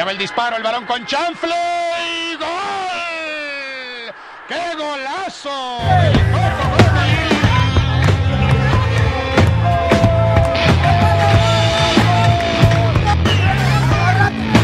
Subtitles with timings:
[0.00, 1.54] Allá va el disparo, el varón con chanfle
[2.00, 2.48] y gol.
[4.48, 5.78] ¡Qué golazo!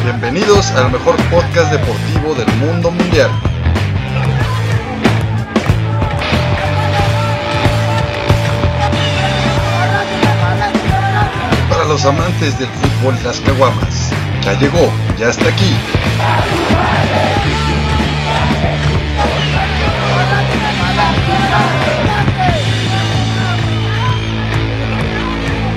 [0.05, 3.31] Bienvenidos al mejor podcast deportivo del mundo mundial.
[11.69, 14.06] Para los amantes del fútbol las caguamas,
[14.47, 15.75] ya llegó, ya está aquí.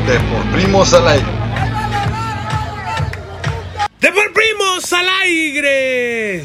[0.05, 1.25] De por primos al aire.
[4.01, 6.43] ¡De por primos al aire!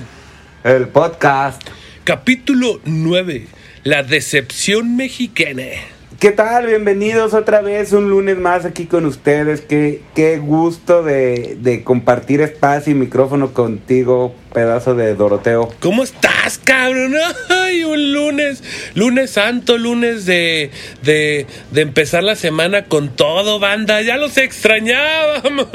[0.65, 1.61] El podcast.
[2.05, 3.49] Capítulo 9.
[3.83, 5.94] La decepción mexicana.
[6.25, 6.65] ¿Qué tal?
[6.65, 9.61] Bienvenidos otra vez un lunes más aquí con ustedes.
[9.61, 15.69] Qué, qué gusto de, de compartir espacio y micrófono contigo, pedazo de Doroteo.
[15.81, 17.13] ¿Cómo estás, cabrón?
[17.51, 20.71] Ay, un lunes, lunes santo, lunes de,
[21.03, 24.01] de, de empezar la semana con todo, banda.
[24.01, 25.67] Ya los extrañábamos.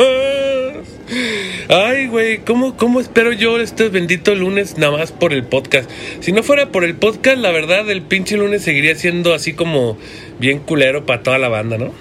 [1.70, 5.90] Ay, güey, ¿cómo, ¿cómo espero yo este bendito lunes nada más por el podcast?
[6.20, 9.98] Si no fuera por el podcast, la verdad, el pinche lunes seguiría siendo así como
[10.40, 11.94] bien culero para toda la banda, ¿no?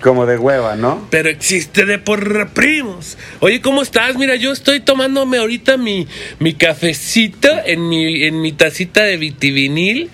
[0.00, 1.08] Como de hueva, ¿no?
[1.10, 3.18] Pero existe de por primos.
[3.40, 4.16] Oye, ¿cómo estás?
[4.16, 6.06] Mira, yo estoy tomándome ahorita mi,
[6.38, 10.10] mi cafecito en mi, en mi tacita de vitivinil.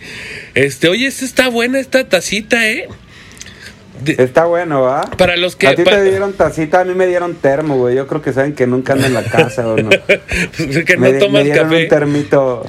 [0.55, 2.89] Este, oye, esta está buena esta tacita, ¿eh?
[4.05, 5.03] De- Está bueno, ¿va?
[5.17, 5.67] para los que...
[5.69, 7.97] a ti te dieron tacita, a mí me dieron termo, güey.
[7.97, 9.91] Yo creo que saben que nunca ando en la casa o no.
[10.87, 11.83] que me, no di- tomas me dieron café.
[11.85, 12.67] un termito.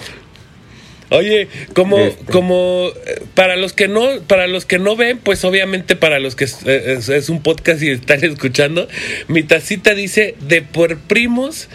[1.11, 2.31] Oye, como, Este.
[2.31, 6.35] como eh, para los que no, para los que no ven, pues obviamente para los
[6.35, 8.87] que es, es- es un podcast y están escuchando,
[9.27, 11.69] mi tacita dice de por primos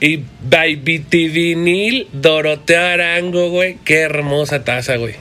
[0.00, 3.76] y by vitivinil Doroteo Arango, güey.
[3.84, 5.14] Qué hermosa taza, güey.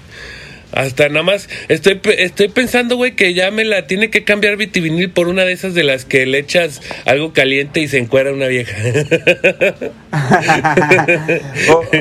[0.71, 5.09] Hasta nada más estoy, estoy pensando, güey, que ya me la tiene que cambiar vitivinil
[5.09, 8.45] por una de esas de las que le echas algo caliente y se encuera una
[8.47, 8.77] vieja.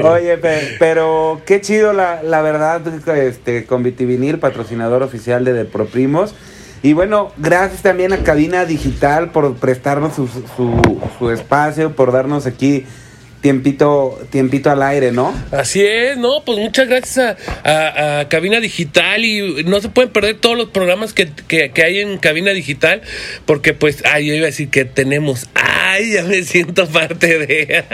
[0.05, 2.83] Oye, pe- pero qué chido la, la verdad,
[3.17, 6.34] este, con Vitivinil, patrocinador oficial de Deproprimos.
[6.83, 10.28] Y bueno, gracias también a Cabina Digital por prestarnos su,
[11.19, 12.84] su espacio, por darnos aquí
[13.41, 15.32] tiempito, tiempito al aire, ¿no?
[15.53, 20.37] Así es, no, pues muchas gracias a, a- Cabina Digital y no se pueden perder
[20.38, 23.03] todos los programas que, que- que hay en Cabina Digital
[23.47, 27.84] porque pues, ay, yo iba a decir que tenemos, ay, ya me siento parte de,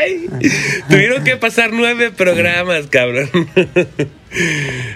[0.90, 3.30] tuvieron que pasar nueve programas, cabrón.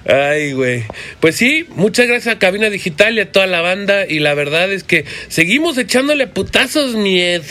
[0.07, 0.85] Ay, güey.
[1.19, 4.73] Pues sí, muchas gracias a Cabina Digital y a toda la banda y la verdad
[4.73, 7.43] es que seguimos echándole putazos, mied.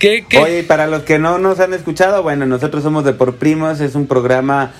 [0.00, 0.38] ¿Qué, qué?
[0.38, 3.94] Oye, para los que no nos han escuchado, bueno, nosotros somos de Por Primos, es
[3.94, 4.72] un programa,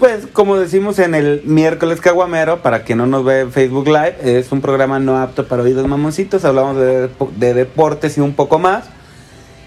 [0.00, 4.16] pues como decimos en el miércoles caguamero, para que no nos ve en Facebook Live,
[4.24, 8.58] es un programa no apto para oídos mamoncitos, hablamos de, de deportes y un poco
[8.58, 8.86] más.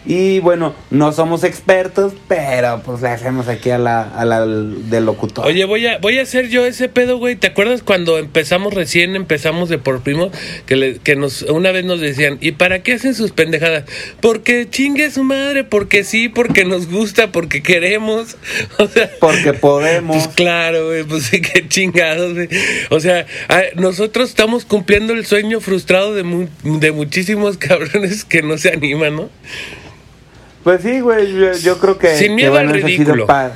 [0.05, 5.05] Y bueno, no somos expertos, pero pues le hacemos aquí a la, a la del
[5.05, 5.45] locutor.
[5.45, 7.37] Oye, voy a, voy a hacer yo ese pedo, güey.
[7.37, 10.29] ¿Te acuerdas cuando empezamos recién, empezamos de por primo,
[10.65, 13.85] que, le- que nos, una vez nos decían, ¿y para qué hacen sus pendejadas?
[14.19, 18.35] Porque chingue su madre, porque sí, porque nos gusta, porque queremos.
[18.77, 20.17] O sea, Porque podemos.
[20.17, 22.49] pues claro, güey, pues sí, qué chingados, güey.
[22.89, 28.41] O sea, a- nosotros estamos cumpliendo el sueño frustrado de, mu- de muchísimos cabrones que
[28.41, 29.29] no se animan, ¿no?
[30.63, 33.27] Pues sí, güey, yo, yo creo que, Sin que, miedo al ha sido ridículo.
[33.27, 33.51] pa-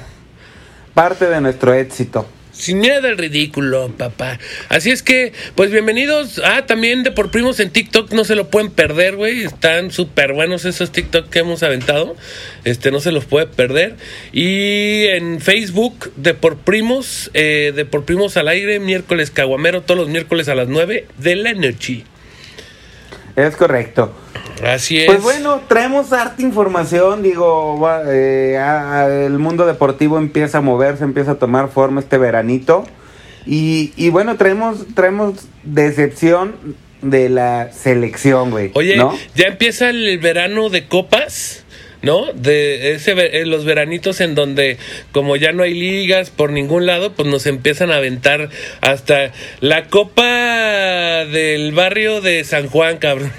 [0.94, 2.28] parte de nuestro éxito.
[2.52, 4.40] Sin miedo al ridículo, papá.
[4.70, 6.42] Así es que, pues bienvenidos.
[6.44, 9.44] Ah, también de por primos en TikTok, no se lo pueden perder, güey.
[9.44, 12.16] Están súper buenos esos TikTok que hemos aventado.
[12.64, 13.96] Este, no se los puede perder.
[14.34, 20.00] Y en Facebook, de por primos, eh, de por primos al aire, miércoles caguamero, todos
[20.00, 22.06] los miércoles a las 9 de la noche.
[23.38, 24.12] Es correcto.
[24.66, 25.06] Así es.
[25.06, 30.62] Pues bueno, traemos harta información, digo, va- eh, a- a- el mundo deportivo empieza a
[30.62, 32.84] moverse, empieza a tomar forma este veranito.
[33.46, 36.56] Y, y bueno, traemos, traemos decepción
[37.04, 38.72] de la selección, güey.
[38.74, 39.16] Oye, ¿no?
[39.36, 41.64] ya empieza el verano de copas.
[42.02, 42.32] ¿No?
[42.34, 44.78] De ese, eh, los veranitos en donde
[45.12, 48.50] como ya no hay ligas por ningún lado, pues nos empiezan a aventar
[48.82, 53.32] hasta la copa del barrio de San Juan, cabrón.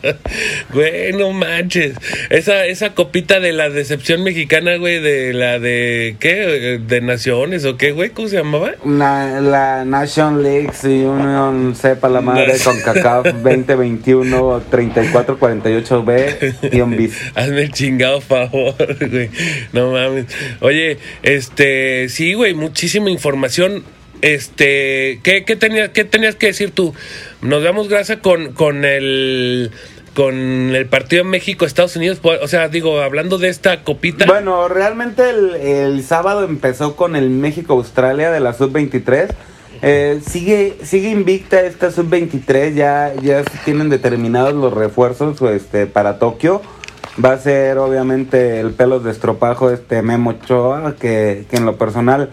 [0.72, 1.94] güey, no manches.
[2.30, 6.80] Esa, esa copita de la decepción mexicana, güey, de la de, ¿qué?
[6.86, 8.72] De Naciones o qué, güey, ¿cómo se llamaba?
[8.84, 16.96] La, la Nation League y Union sepa la madre con CACAF 2021 3448B y un
[16.96, 17.18] bis.
[17.52, 18.74] Hazme el chingado favor,
[19.08, 19.30] güey.
[19.72, 20.26] No mames.
[20.60, 23.84] Oye, este, sí, güey, muchísima información.
[24.22, 26.94] Este, ¿qué, qué, tenías, ¿qué tenías que decir tú?
[27.40, 29.70] Nos damos grasa con, con el
[30.14, 30.34] con
[30.74, 32.20] el partido México-Estados Unidos.
[32.22, 34.26] O sea, digo, hablando de esta copita.
[34.26, 39.28] Bueno, realmente el, sábado empezó con el México-Australia de la sub-23.
[39.82, 46.18] Eh, sigue, sigue invicta esta sub-23, ya, ya se tienen determinados los refuerzos este, para
[46.18, 46.60] Tokio.
[47.22, 51.76] Va a ser obviamente el pelo de estropajo este Memo Ochoa, que, que en lo
[51.76, 52.30] personal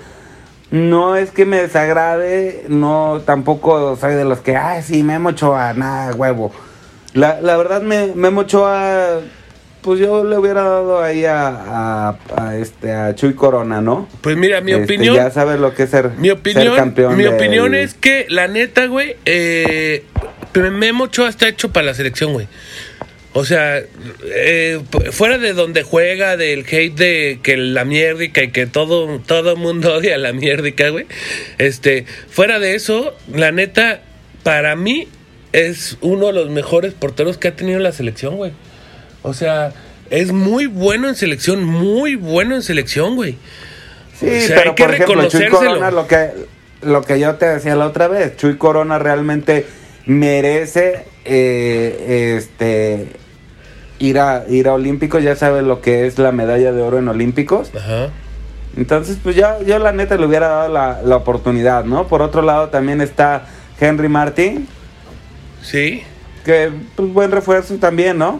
[0.69, 5.73] no es que me desagrade, no tampoco soy de los que, ay, sí, Memo Ochoa,
[5.73, 6.51] nada, huevo.
[7.13, 9.21] La, la verdad, me, Memo Ochoa,
[9.81, 14.07] pues yo le hubiera dado ahí a, a, a este, a Chuy Corona, ¿no?
[14.21, 15.15] pues mira, mi Este, opinión.
[15.15, 17.15] Ya sabes lo que es ser, Mi opinión, ser campeón.
[17.17, 20.03] mi del- opinión es que la neta, güey, eh,
[20.53, 22.47] Memo Ochoa está hecho para la selección, güey.
[23.39, 23.83] O sea,
[24.33, 24.81] eh,
[25.11, 29.93] fuera de donde juega, del hate de que la mierdica y que todo todo mundo
[29.97, 31.05] odia la mierdica, güey.
[31.59, 34.01] Este, fuera de eso, la neta,
[34.41, 35.07] para mí
[35.53, 38.53] es uno de los mejores porteros que ha tenido la selección, güey.
[39.21, 39.71] O sea,
[40.09, 43.37] es muy bueno en selección, muy bueno en selección, güey.
[44.19, 45.47] Sí, O sea, pero hay que por ejemplo, Chuy.
[45.49, 46.31] Corona, lo que,
[46.81, 49.67] lo que yo te decía la otra vez, Chuy Corona realmente
[50.07, 53.26] merece eh, este
[53.99, 57.07] ir a ir a Olímpicos, ya sabes lo que es la medalla de oro en
[57.07, 57.71] Olímpicos.
[57.75, 58.09] Ajá.
[58.75, 62.07] Entonces, pues ya yo la neta le hubiera dado la, la oportunidad, ¿no?
[62.07, 63.43] Por otro lado también está
[63.79, 64.67] Henry Martin,
[65.63, 66.03] Sí.
[66.45, 68.39] que pues buen refuerzo también, ¿no?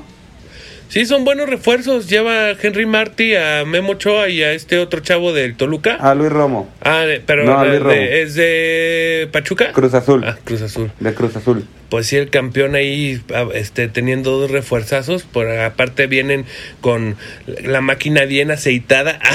[0.89, 2.07] Sí, son buenos refuerzos.
[2.10, 5.95] Lleva a Henry Martí, a Memo Ochoa y a este otro chavo del Toluca.
[5.95, 7.92] A Luis Romo, Ah, pero No, de- Romo.
[7.92, 9.72] de- es de Pachuca.
[9.74, 10.92] Cruz Azul, Ah, Cruz Azul.
[11.00, 11.66] de Cruz Azul.
[11.89, 16.45] Pues sí, el campeón ahí, ah, este, teniendo dos refuerzazos, por aparte vienen
[16.81, 17.16] con
[17.63, 19.19] la máquina bien aceitada.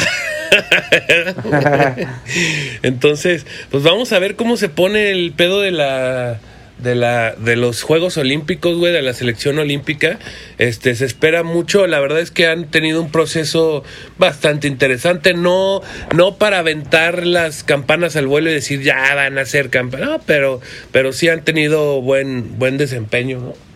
[2.82, 6.40] Entonces, pues vamos a ver cómo se pone el pedo de la
[6.78, 10.18] de la de los Juegos Olímpicos, güey, de la selección olímpica.
[10.58, 13.84] Este se espera mucho, la verdad es que han tenido un proceso
[14.18, 15.82] bastante interesante, no
[16.14, 20.20] no para aventar las campanas al vuelo y decir ya van a ser campeones, no,
[20.26, 20.60] pero
[20.90, 23.72] pero sí han tenido buen buen desempeño, ¿no?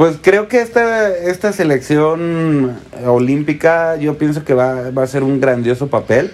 [0.00, 5.42] Pues creo que esta, esta selección olímpica yo pienso que va, va a ser un
[5.42, 6.30] grandioso papel.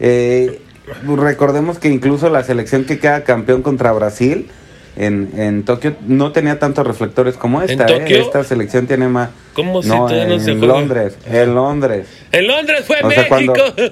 [0.00, 0.60] Eh,
[1.16, 4.48] recordemos que incluso la selección que queda campeón contra Brasil
[4.96, 7.86] en, en Tokio no tenía tantos reflectores como esta.
[7.86, 8.20] ¿En ¿eh?
[8.20, 9.30] Esta selección tiene más...
[9.54, 10.74] ¿Cómo si no, en se juega?
[10.74, 12.08] Londres, en Londres.
[12.32, 13.54] En Londres fue O sea, México.
[13.54, 13.88] Cuando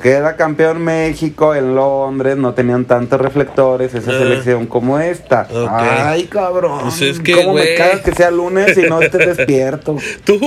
[0.00, 4.18] queda campeón México en Londres no tenían tantos reflectores esa Ah.
[4.18, 5.46] selección como esta.
[5.70, 6.80] Ay, cabrón.
[6.82, 9.96] Pues es que, ¿Cómo me cagas que sea lunes y no estés despierto?
[10.24, 10.38] Tú,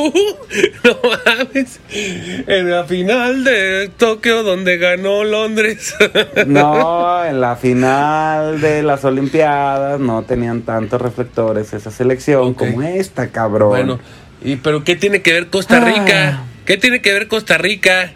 [0.84, 1.80] no mames.
[2.48, 5.94] En la final de Tokio donde ganó Londres.
[6.48, 13.28] No, en la final de las Olimpiadas no tenían tantos reflectores esa selección como esta,
[13.30, 13.70] cabrón.
[13.70, 14.00] Bueno,
[14.44, 16.40] ¿y pero qué tiene que ver Costa Rica?
[16.42, 16.46] Ah.
[16.66, 18.12] ¿Qué tiene que ver Costa Rica?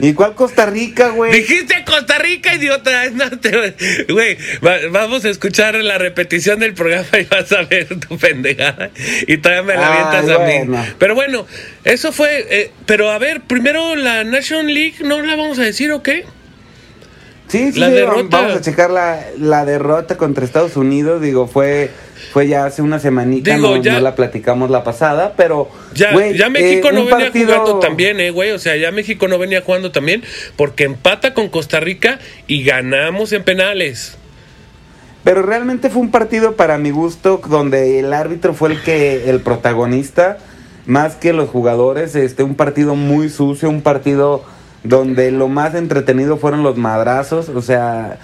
[0.00, 1.32] ¿Y cuál Costa Rica, güey?
[1.32, 3.10] Dijiste Costa Rica, idiota.
[3.10, 3.74] No te-
[4.08, 8.90] Güey, va- vamos a escuchar la repetición del programa y vas a ver tu pendejada.
[9.26, 10.52] Y todavía me la avientas a mí.
[10.98, 11.46] Pero bueno,
[11.84, 12.46] eso fue.
[12.50, 16.24] eh, pero a ver, primero la National League, ¿no la vamos a decir o qué?
[17.52, 18.36] Sí, sí, La sí, derrota.
[18.38, 21.20] vamos a checar la, la derrota contra Estados Unidos.
[21.20, 21.90] Digo, fue,
[22.32, 25.68] fue ya hace una semanita, Digo, no, ya- no la platicamos la pasada, pero...
[25.94, 28.52] Ya, ya México eh, no venía partido- jugando también, eh, güey.
[28.52, 30.22] O sea, ya México no venía jugando también
[30.56, 34.16] porque empata con Costa Rica y ganamos en penales.
[35.22, 39.40] Pero realmente fue un partido para mi gusto donde el árbitro fue el que el
[39.40, 40.38] protagonista
[40.86, 44.42] más que los jugadores, este un partido muy sucio, un partido
[44.84, 48.18] donde lo más entretenido fueron los madrazos, o sea,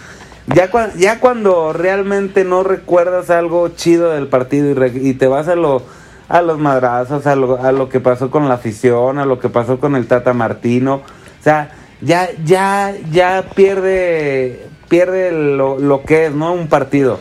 [0.47, 5.49] ya ya cuando realmente no recuerdas algo chido del partido y, re- y te vas
[5.49, 5.83] a lo
[6.29, 9.49] a los madrazos, a lo, a lo que pasó con la afición, a lo que
[9.49, 16.27] pasó con el Tata Martino, o sea, ya ya ya pierde pierde lo, lo que
[16.27, 16.53] es, ¿no?
[16.55, 17.21] Un partido.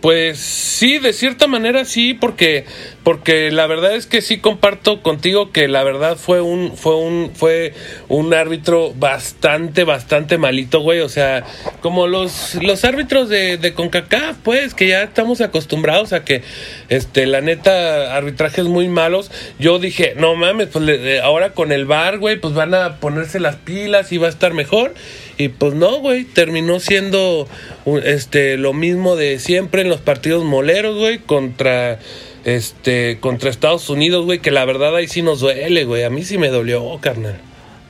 [0.00, 2.64] Pues sí, de cierta manera sí, porque
[3.02, 7.30] porque la verdad es que sí comparto contigo que la verdad fue un fue un
[7.34, 7.72] fue
[8.08, 11.44] un árbitro bastante bastante malito, güey, o sea,
[11.80, 16.42] como los los árbitros de de CONCACAF, pues que ya estamos acostumbrados a que
[16.88, 19.30] este la neta arbitrajes muy malos.
[19.58, 23.40] Yo dije, "No mames, pues le- ahora con el VAR, güey, pues van a ponerse
[23.40, 24.94] las pilas y va a estar mejor."
[25.38, 27.48] Y pues no, güey, terminó siendo
[28.04, 31.98] este lo mismo de siempre en los partidos moleros, güey, contra
[32.44, 36.04] este contra Estados Unidos, güey, que la verdad ahí sí nos duele, güey.
[36.04, 37.38] A mí sí me dolió, carnal.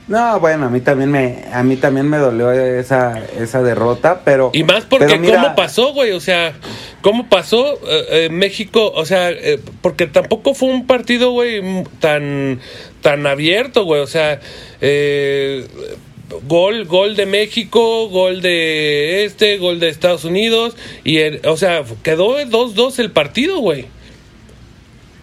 [0.07, 4.49] No, bueno, a mí también me, a mí también me dolió esa, esa derrota, pero...
[4.51, 6.53] Y más porque mira, cómo pasó, güey, o sea,
[7.01, 11.61] cómo pasó eh, eh, México, o sea, eh, porque tampoco fue un partido, güey,
[11.99, 12.59] tan
[13.01, 14.41] tan abierto, güey, o sea,
[14.81, 15.65] eh,
[16.47, 21.83] gol gol de México, gol de este, gol de Estados Unidos y el- o sea,
[22.03, 23.85] quedó 2-2 el partido, güey.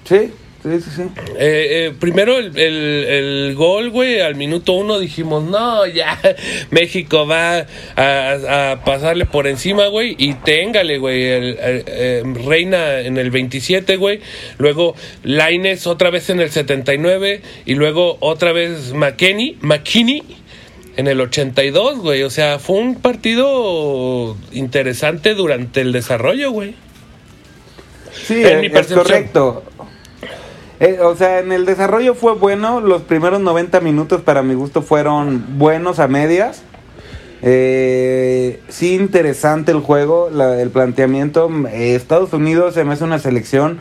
[0.09, 0.31] Sí,
[0.63, 1.03] sí, sí, sí.
[1.39, 6.19] Eh, eh, primero el, el- el gol, güey, al minuto uno dijimos, no, ya,
[6.71, 13.01] México va a, a pasarle por encima, güey, y téngale, güey, el, el, eh, Reina
[13.01, 14.21] en el 27, güey,
[14.59, 20.23] luego Laines otra vez en el 79, y luego otra vez McKinney, McKinney
[20.97, 26.75] en el 82, güey, o sea, fue un partido interesante durante el desarrollo, güey.
[28.27, 29.63] Sí, En mi es, correcto.
[30.81, 32.81] Eh, o sea, en el desarrollo fue bueno.
[32.81, 36.63] Los primeros 90 minutos para mi gusto fueron buenos a medias.
[37.43, 41.51] Eh, sí, interesante el juego, la- el planteamiento.
[41.73, 43.79] Eh, Estados Unidos se me hace una selección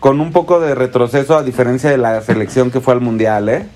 [0.00, 3.66] con un poco de retroceso a diferencia de la selección que fue al Mundial, ¿eh?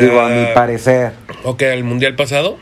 [0.00, 1.12] Digo, a mi parecer.
[1.42, 2.56] Ok, el mundial pasado.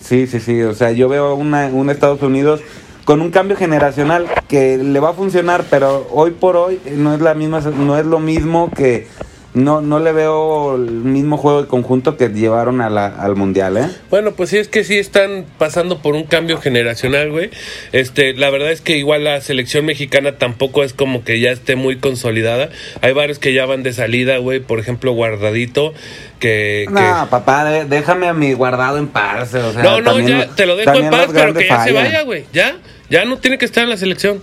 [0.00, 0.62] Sí, sí, sí.
[0.62, 2.62] O sea, yo veo una, un Estados Unidos
[3.10, 7.20] con un cambio generacional que le va a funcionar, pero hoy por hoy no es
[7.20, 9.08] la misma, no es lo mismo que
[9.52, 13.76] no, no le veo el mismo juego de conjunto que llevaron a la- al mundial,
[13.76, 13.88] ¿eh?
[14.08, 17.50] Bueno, pues sí es que sí están pasando por un cambio generacional, güey.
[17.92, 21.74] Este, la verdad es que igual la selección mexicana tampoco es como que ya esté
[21.76, 22.70] muy consolidada.
[23.02, 24.60] Hay varios que ya van de salida, güey.
[24.60, 25.94] Por ejemplo, Guardadito,
[26.38, 26.84] que...
[26.86, 29.52] que- No, papá, déjame a mi guardado en paz.
[29.54, 31.92] O sea, no, no, también ya te lo dejo en paz, pero que ya se
[31.92, 32.44] vaya, güey.
[32.52, 32.76] Ya,
[33.08, 34.42] ya no tiene que estar en la selección.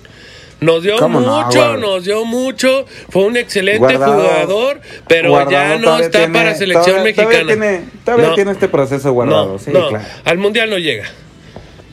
[0.59, 1.81] Nos dio ¿Cómo no, mucho, güey?
[1.81, 2.85] nos dio mucho.
[3.09, 7.29] Fue un excelente Guardado- jugador, pero Guardado ya no está tiene- para selección todavía- mexicana.
[7.31, 8.33] Todavía tiene, todavía No.
[8.35, 10.05] tiene este proceso guardado, no, sí, no, claro.
[10.25, 11.05] al mundial no llega.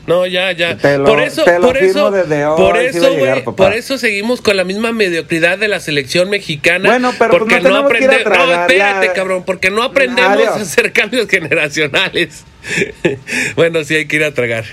[0.07, 0.77] No, ya, ya.
[0.77, 3.97] Te lo- por eso, te lo por eso, desde hoy, por eso, llegar, por eso
[3.97, 6.89] seguimos con la misma mediocridad de la selección mexicana.
[6.89, 9.81] Bueno, pero pues porque no tenemos que ir a aprende- No, espérate, cabrón, porque no
[9.83, 10.49] aprendemos Adiós.
[10.57, 12.43] a hacer cambios generacionales.
[13.55, 14.65] bueno, sí hay que ir a tragar.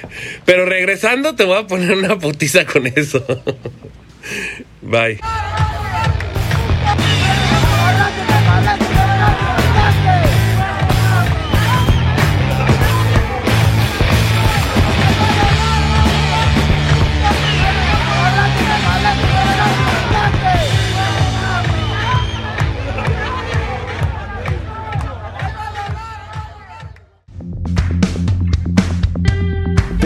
[0.44, 3.24] Pero regresando te voy a poner una putiza con eso.
[4.82, 5.18] Bye.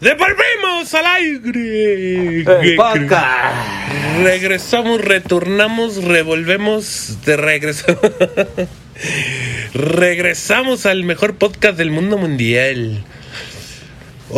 [0.00, 2.38] ¡Devolvemos al aire!
[2.40, 3.54] El podcast.
[4.22, 7.84] Regresamos, retornamos, revolvemos, de regreso.
[9.74, 13.04] Regresamos al mejor podcast del mundo mundial.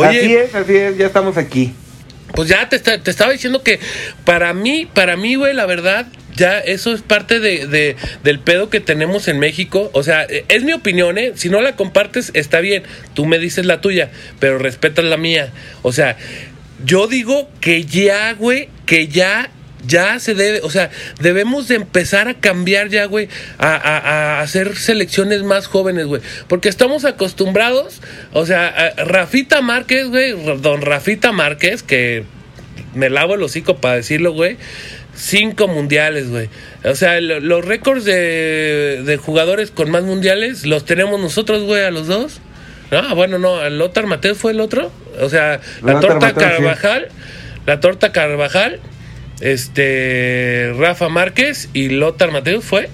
[0.03, 1.73] Así es, así es, ya estamos aquí.
[2.33, 3.79] Pues ya te, te estaba diciendo que
[4.25, 8.69] para mí, para mí, güey, la verdad, ya eso es parte de, de- del pedo
[8.69, 9.89] que tenemos en México.
[9.93, 11.33] O sea, eh, es mi opinión, ¿eh?
[11.35, 12.83] Si no la compartes, está bien.
[13.13, 14.09] Tú me dices la tuya,
[14.39, 15.51] pero respetas la mía.
[15.81, 16.17] O sea,
[16.85, 19.49] yo digo que ya, güey, que ya
[19.85, 24.77] ya se debe, o sea, debemos de empezar a cambiar ya, güey, a, a- hacer
[24.77, 26.21] selecciones más jóvenes, güey.
[26.47, 27.99] Porque estamos acostumbrados,
[28.31, 32.23] o sea, Rafita Márquez, güey, don Rafita Márquez, que
[32.95, 34.55] me lavo el hocico para decirlo, güey.
[35.15, 36.49] Cinco mundiales, güey.
[36.85, 41.83] O sea, lo- los récords de, de jugadores con más mundiales los tenemos nosotros, güey,
[41.83, 42.39] a los dos.
[42.91, 44.91] Ah, bueno, no, el Lothar Mateus fue el otro.
[45.21, 46.35] O sea, la Lothar torta sí.
[46.35, 47.07] Carvajal,
[47.65, 48.79] la torta Carvajal,
[49.41, 52.89] este Rafa Márquez y Lothar Mateus fue.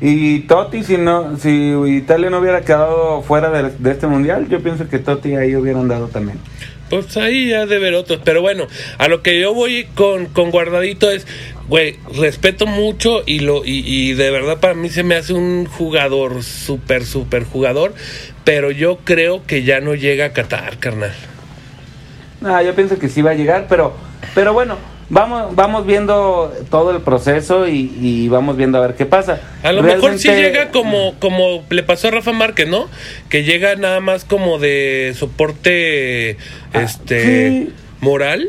[0.00, 4.60] Y Totti, si no, si Italia no hubiera quedado fuera de, de este mundial, yo
[4.62, 6.38] pienso que Totti ahí hubiera andado también.
[6.90, 8.20] Pues ahí ya de ver otros.
[8.24, 8.66] Pero bueno,
[8.98, 11.26] a lo que yo voy con, con guardadito es,
[11.68, 15.66] güey, respeto mucho y lo y, y de verdad para mí se me hace un
[15.66, 17.94] jugador, súper, súper jugador.
[18.44, 21.12] Pero yo creo que ya no llega a Qatar, carnal.
[22.40, 23.94] No, yo pienso que sí va a llegar, pero,
[24.34, 24.76] pero bueno,
[25.08, 29.40] vamos, vamos viendo todo el proceso y, y vamos viendo a ver qué pasa.
[29.62, 32.88] A lo mejor sí llega como, como le pasó a Rafa Márquez, ¿no?
[33.28, 36.36] Que llega nada más como de soporte
[36.72, 37.72] este sí.
[38.00, 38.48] moral.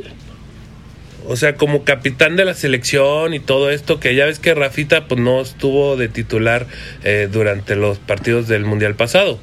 [1.29, 5.07] O sea, como capitán de la selección y todo esto, que ya ves que Rafita
[5.07, 6.67] pues no estuvo de titular
[7.03, 9.37] eh, durante los partidos del Mundial pasado.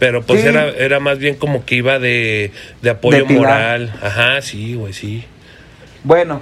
[0.00, 0.48] Pero pues Sí.
[0.48, 2.50] era, era más bien como que iba de,
[2.82, 3.92] de apoyo De moral.
[4.02, 5.24] Ajá, sí, güey, sí.
[6.04, 6.40] Bueno,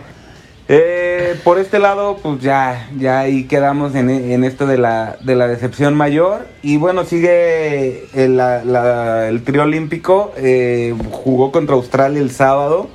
[0.69, 5.47] eh, por este lado, pues ya, ya ahí quedamos en, esto de la, de la
[5.49, 6.47] decepción mayor.
[6.63, 10.33] Y bueno, sigue el, la- el trío olímpico.
[10.37, 12.89] eh, jugó contra Australia el sábado.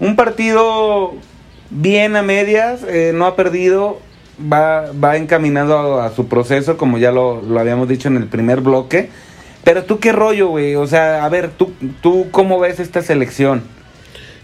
[0.00, 1.14] Un partido
[1.70, 3.98] bien a medias, eh, no ha perdido.
[4.40, 8.26] Va, va encaminado a, a su proceso, como ya lo, lo habíamos dicho en el
[8.28, 9.10] primer bloque.
[9.64, 10.76] Pero tú qué rollo, güey.
[10.76, 13.62] O sea, a ver, tú, tú cómo ves esta selección.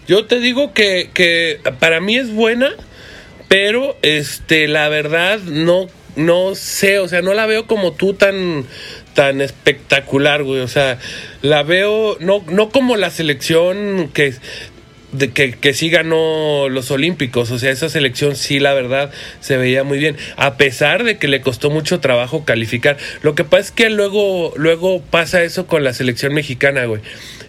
[0.07, 2.71] Yo te digo que, que para mí es buena,
[3.47, 8.65] pero este la verdad no no sé, o sea, no la veo como tú tan
[9.13, 10.99] tan espectacular, güey, o sea,
[11.41, 14.33] la veo no no como la selección que
[15.11, 19.57] de que, que sí ganó los Olímpicos, o sea, esa selección sí, la verdad, se
[19.57, 22.97] veía muy bien, a pesar de que le costó mucho trabajo calificar.
[23.21, 27.01] Lo que pasa es que luego, luego pasa eso con la selección mexicana, güey.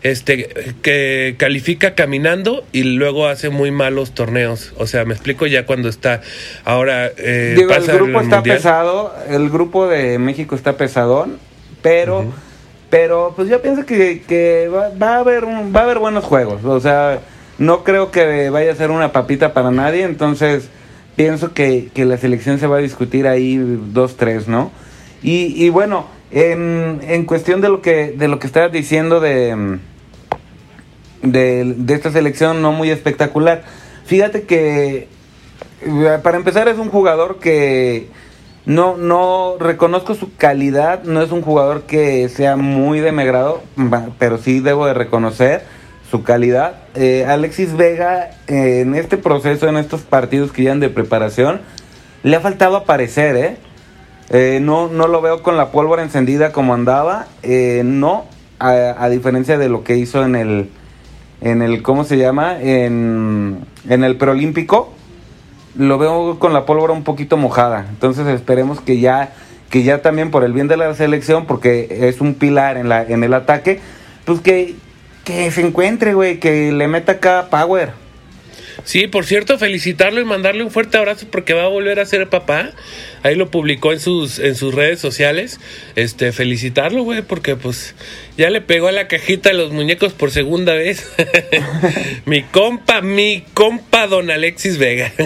[0.02, 4.72] Este, que califica caminando y luego hace muy malos torneos.
[4.78, 6.20] O sea, me explico ya cuando está
[6.64, 7.10] ahora.
[7.16, 8.56] Eh, Digo, el grupo está Mundial.
[8.56, 11.38] pesado, el grupo de México está pesadón,
[11.82, 12.24] pero,
[12.90, 16.24] pero pues yo pienso que, que va, va a haber un- va a haber buenos
[16.24, 17.20] juegos, o sea,
[17.58, 20.68] no creo que vaya a ser una papita para nadie, entonces
[21.16, 23.56] pienso que, que la selección se va a discutir ahí
[23.92, 24.70] dos tres, ¿no?
[25.22, 29.54] Y, y bueno, en, en cuestión de lo que de lo que estabas diciendo de
[29.54, 29.78] mm,
[31.22, 33.62] de, esta selección no muy espectacular.
[34.04, 35.08] Fíjate que
[35.82, 38.08] eh, para empezar es un jugador que
[38.64, 43.12] no no reconozco su calidad, no es un jugador que sea muy de
[44.18, 45.62] pero sí debo de reconocer
[46.10, 46.76] su calidad.
[46.94, 51.60] Eh, Alexis Vega en este proceso, en estos partidos que llevan de preparación,
[52.22, 53.56] le ha faltado aparecer, ¿eh?
[54.30, 57.26] Eh, no, no lo veo con la pólvora encendida como andaba.
[57.42, 58.24] eh, no,
[58.58, 60.70] a, diferencia de lo que hizo en el,
[61.40, 62.60] en el ¿cómo se llama?
[62.60, 64.92] En, en el preolímpico.
[65.76, 67.86] Lo veo con la pólvora un poquito mojada.
[67.90, 69.34] Entonces esperemos que ya,
[69.70, 73.02] que ya también por el bien de la selección, porque es un pilar en, la,
[73.02, 73.80] en el ataque,
[74.24, 74.74] pues que,
[75.24, 78.05] que se encuentre, güey, que le meta acá power.
[78.84, 82.28] Sí, por cierto, felicitarlo y mandarle un fuerte abrazo porque va a volver a ser
[82.28, 82.70] papá.
[83.22, 85.58] Ahí lo publicó en sus en sus redes sociales.
[85.96, 87.94] Este, felicitarlo, güey, porque pues
[88.36, 91.10] ya le pegó a la cajita de los muñecos por segunda vez.
[92.26, 95.12] mi compa, mi compa Don Alexis Vega.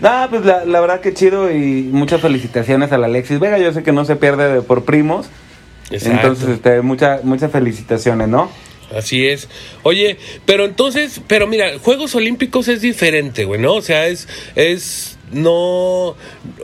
[0.00, 3.56] No, pues la, la verdad que chido y muchas felicitaciones al Alexis Vega.
[3.58, 5.28] Yo sé que no se pierde de por primos.
[5.90, 6.16] Exacto.
[6.16, 8.50] Entonces, este, mucha- muchas felicitaciones, ¿no?
[8.94, 9.48] Así es.
[9.82, 13.74] Oye, pero entonces, pero mira, Juegos Olímpicos es diferente, güey, ¿no?
[13.74, 16.14] O sea, es, es, no,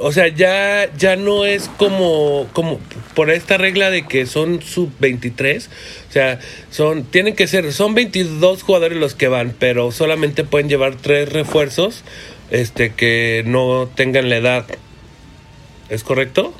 [0.00, 2.78] o sea, ya, ya no es como, como
[3.14, 5.68] por esta regla de que son sub 23,
[6.08, 6.38] o sea,
[6.70, 11.28] son, tienen que ser, son 22 jugadores los que van, pero solamente pueden llevar tres
[11.28, 12.04] refuerzos,
[12.50, 14.66] este, que no tengan la edad.
[15.88, 16.54] ¿Es correcto?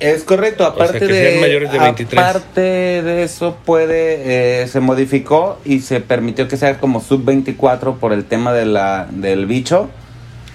[0.00, 2.22] Es correcto, aparte de mayores de 23.
[2.22, 7.96] aparte de eso puede eh, se modificó y se permitió que sea como sub 24
[7.96, 9.90] por el tema de la del bicho,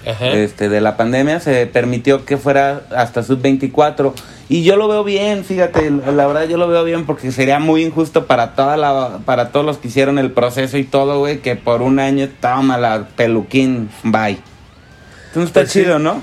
[0.08, 0.28] Ajá.
[0.30, 4.14] este de la pandemia se permitió que fuera hasta sub 24
[4.48, 7.84] Y yo lo veo bien, fíjate, la verdad yo lo veo bien porque sería muy
[7.84, 11.56] injusto para toda la para todos los que hicieron el proceso y todo, güey, que
[11.58, 14.38] por un año toma la peluquín, bye.
[15.28, 15.82] Entonces está Pues sí.
[15.82, 16.22] chido, ¿no?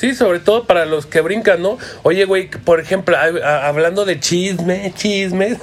[0.00, 1.76] Sí, sobre todo para los que brincan, ¿no?
[2.04, 5.58] Oye, güey, por ejemplo, hablando de chisme, chismes,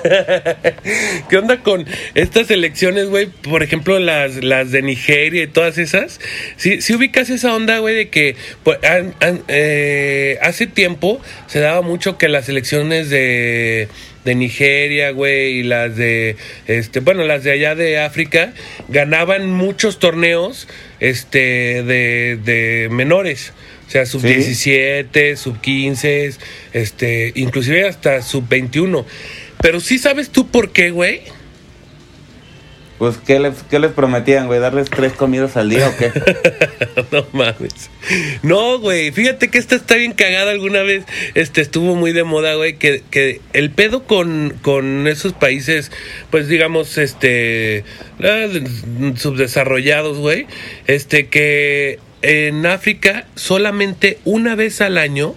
[1.30, 3.26] ¿qué onda con estas elecciones, güey?
[3.26, 6.20] Por ejemplo, las, las de Nigeria y todas esas.
[6.56, 8.78] Sí, sí ubicas esa onda, güey, de que pues,
[9.48, 13.88] eh, hace tiempo se daba mucho que las elecciones de
[14.24, 16.36] de Nigeria, güey, y las de,
[16.68, 18.54] este, bueno, las de allá de África,
[18.90, 20.68] ganaban muchos torneos,
[21.00, 23.54] este, de, de menores.
[23.88, 26.34] O sea, sub 17, sub 15,
[26.74, 29.06] este, inclusive hasta sub 21.
[29.62, 31.22] Pero sí sabes tú por qué, güey.
[32.98, 34.60] Pues, ¿qué les, qué les prometían, güey?
[34.60, 36.12] ¿Darles tres comidas al día o qué?
[37.12, 37.92] no mames.
[38.42, 39.12] No, güey.
[39.12, 41.06] Fíjate que esta está bien cagada alguna vez.
[41.36, 42.78] Este estuvo muy de moda, güey.
[42.78, 45.92] Que, que el pedo con, con esos países,
[46.32, 47.84] pues digamos, este.
[48.24, 48.48] ah,
[49.16, 50.48] subdesarrollados, güey.
[50.88, 55.36] Este que en África solamente una vez al año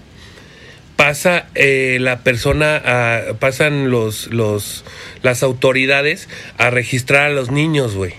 [0.96, 4.84] pasa eh, la persona a- pasan los los
[5.22, 8.12] las autoridades a registrar a los niños güey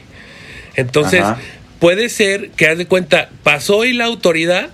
[0.76, 1.38] entonces Ajá.
[1.80, 4.70] puede ser que haz de cuenta pasó hoy la autoridad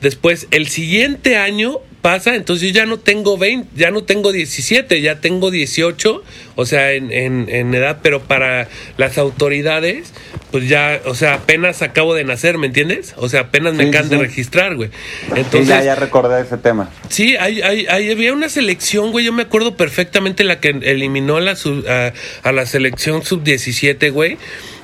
[0.00, 5.00] después el siguiente año pasa entonces yo ya no tengo 20 ya no tengo 17
[5.02, 6.24] ya tengo 18
[6.56, 10.12] o sea en, en, en edad pero para las autoridades
[10.52, 13.90] pues ya o sea apenas acabo de nacer me entiendes o sea apenas me Sí,
[13.90, 14.22] sí, acaban de sí.
[14.22, 16.88] registrar güey Sí, entonces ya, ya recordé ese tema.
[17.08, 19.24] Sí, hay, hay, hay- había una selección, güey.
[19.24, 22.12] Yo me acuerdo perfectamente la que eliminó a la, sub- a,
[22.42, 24.36] a la selección sub-17, güey.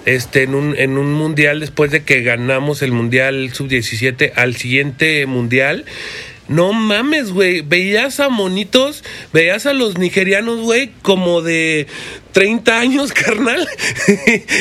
[0.06, 5.26] Este, en un, en un mundial, después de que ganamos el mundial sub-17, al siguiente
[5.26, 5.84] mundial.
[6.48, 7.60] No mames, güey.
[7.60, 11.86] Veías a monitos, veías a los nigerianos, güey, como de
[12.32, 13.68] 30 años, carnal.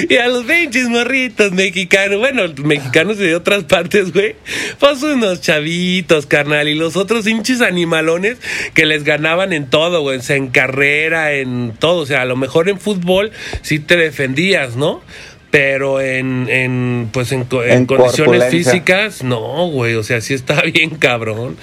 [0.09, 4.35] y a los 20 morritos mexicanos, bueno, mexicanos de otras partes, güey.
[4.79, 6.67] Pues unos chavitos, carnal.
[6.67, 8.37] Y los otros hinches animalones
[8.73, 10.17] que les ganaban en todo, güey.
[10.17, 12.01] O sea, en carrera, en todo.
[12.01, 15.01] O sea, a lo mejor en fútbol sí te defendías, ¿no?
[15.51, 19.95] Pero en, en pues en, en En condiciones físicas, no, güey.
[19.95, 21.57] O sea, sí está bien cabrón.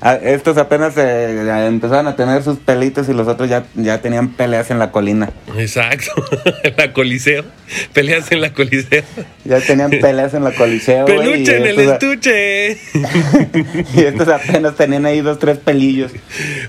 [0.00, 4.28] Ah, Estos apenas eh, empezaron a tener sus pelitos y los otros ya, ya tenían
[4.28, 5.30] peleas en la colina.
[5.58, 6.12] Exacto.
[6.76, 7.44] la coliseo.
[7.92, 9.02] Peleas en la coliseo.
[9.44, 11.04] Ya tenían peleas en la coliseo.
[11.04, 12.76] Peluche en el estuche.
[13.96, 16.12] Y estos apenas tenían ahí dos, tres pelillos.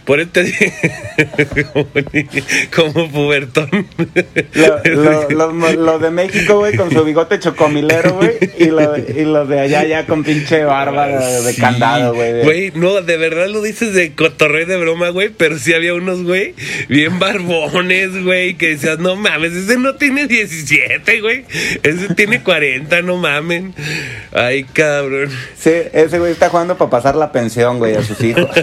[0.06, 0.74] Por este
[2.74, 3.70] como, como pubertón.
[4.54, 8.32] Lo, lo- los mo- los de México, güey, con su bigote chocomilero, güey.
[8.58, 12.44] Y, lo- y los de allá ya con pinche barba de, de Sí, candado, güey.
[12.44, 16.24] Güey, no, de verdad lo dices de cotorreo de broma, güey, pero sí había unos,
[16.24, 16.54] güey,
[16.90, 21.46] bien barbones, güey, que decías, no mames, ese no tiene 17, güey,
[21.84, 23.74] ese tiene 40, no mamen.
[24.32, 25.30] Ay, cabrón.
[25.58, 28.50] Sí, ese güey está jugando para pasar la pensión, güey, a sus hijos.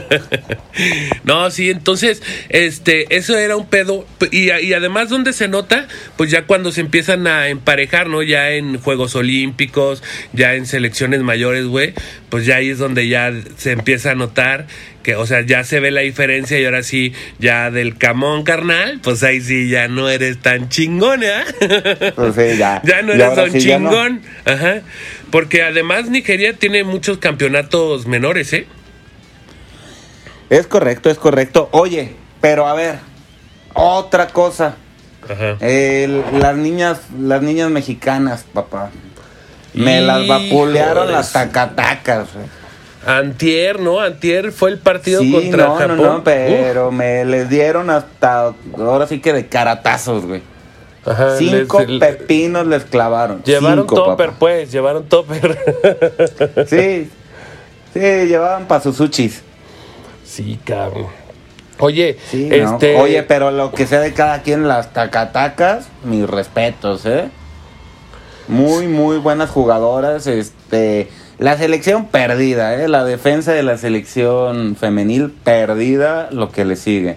[1.23, 4.07] No, sí, entonces, este, eso era un pedo.
[4.33, 5.87] Y, y además, donde se nota?
[6.17, 8.23] Pues ya cuando se empiezan a emparejar, ¿no?
[8.23, 11.95] Ya en Juegos Olímpicos, ya en selecciones mayores, güey.
[12.29, 14.67] Pues ya ahí es donde ya se empieza a notar
[15.05, 18.99] que, o sea, ya se ve la diferencia y ahora sí, ya del camón carnal,
[19.01, 22.13] pues ahí sí ya no eres tan chingón, ¿eh?
[22.17, 22.83] Pues sí, ya.
[22.85, 23.91] ya no eres tan sí, ya no.
[23.91, 24.23] chingón.
[24.45, 24.81] Ajá.
[25.31, 28.67] Porque además Nigeria tiene muchos campeonatos menores, ¿eh?
[30.51, 31.69] Es correcto, es correcto.
[31.71, 32.99] Oye, pero a ver,
[33.75, 34.77] otra cosa.
[35.29, 35.57] Ajá.
[35.61, 38.91] Las niñas, las niñas mexicanas, papá.
[39.75, 42.33] Me las vapulearon las tacatacas.
[42.35, 42.64] güey.
[43.07, 44.01] Antier, ¿no?
[44.01, 45.97] Antier fue el partido Sí, contra no, Japón.
[45.97, 50.43] no, no, pero me les dieron hasta ahora sí que de caratazos, güey.
[51.07, 53.43] Ajá, Cinco les- pepinos les clavaron.
[53.45, 54.39] Llevaron Cinco, topper, papá.
[54.39, 55.59] pues, llevaron topper.
[56.67, 57.11] Sí,
[57.93, 59.43] sí, llevaban pa' sus uchis.
[60.25, 61.07] sí, cabrón.
[61.81, 62.55] Oye, Sí, ¿no?
[62.77, 62.97] este.
[62.97, 67.29] Oye, pero lo que sea de cada quien, las tacatacas, mis respetos, ¿eh?
[68.49, 70.27] Muy, muy buenas jugadoras.
[70.27, 72.89] Este, la selección perdida, ¿eh?
[72.89, 77.17] La defensa de la selección femenil perdida, lo que le sigue.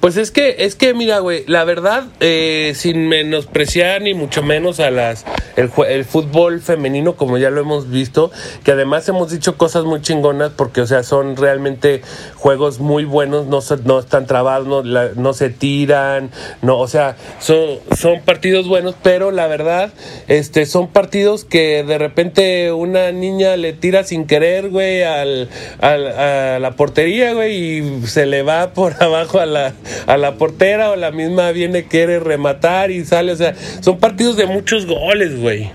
[0.00, 4.80] Pues es que, es que, mira, güey, la verdad, eh, sin menospreciar ni mucho menos
[4.80, 8.30] a las el, el fútbol femenino, como ya lo hemos visto,
[8.64, 12.00] que además hemos dicho cosas muy chingonas, porque, o sea, son realmente
[12.36, 16.30] juegos muy buenos, no, no están trabados, no, la- no se tiran,
[16.62, 19.92] no, o sea, son, son partidos buenos, pero la verdad,
[20.28, 25.50] este, son partidos que de repente una niña le tira sin querer, güey, al,
[25.82, 29.74] al- a la portería, güey, y se le va por abajo a la,
[30.06, 34.36] a la portera o la misma viene, quiere rematar y sale, o sea, son partidos
[34.36, 35.70] de muchos goles, güey.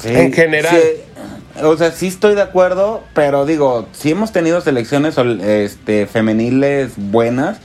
[0.00, 0.76] Sí, En general.
[0.76, 6.92] sí, o sea, sí estoy de acuerdo, pero digo, si hemos tenido selecciones este, femeniles
[6.96, 7.58] buenas.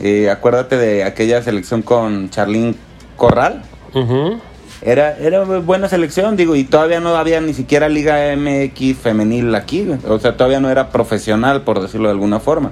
[0.00, 2.76] eh, acuérdate de aquella selección con Charlín
[3.16, 3.62] Corral.
[4.82, 9.88] Era, era buena selección, digo, y todavía no había ni siquiera Liga MX femenil aquí.
[10.06, 12.70] O sea, todavía no era profesional, por decirlo de alguna forma.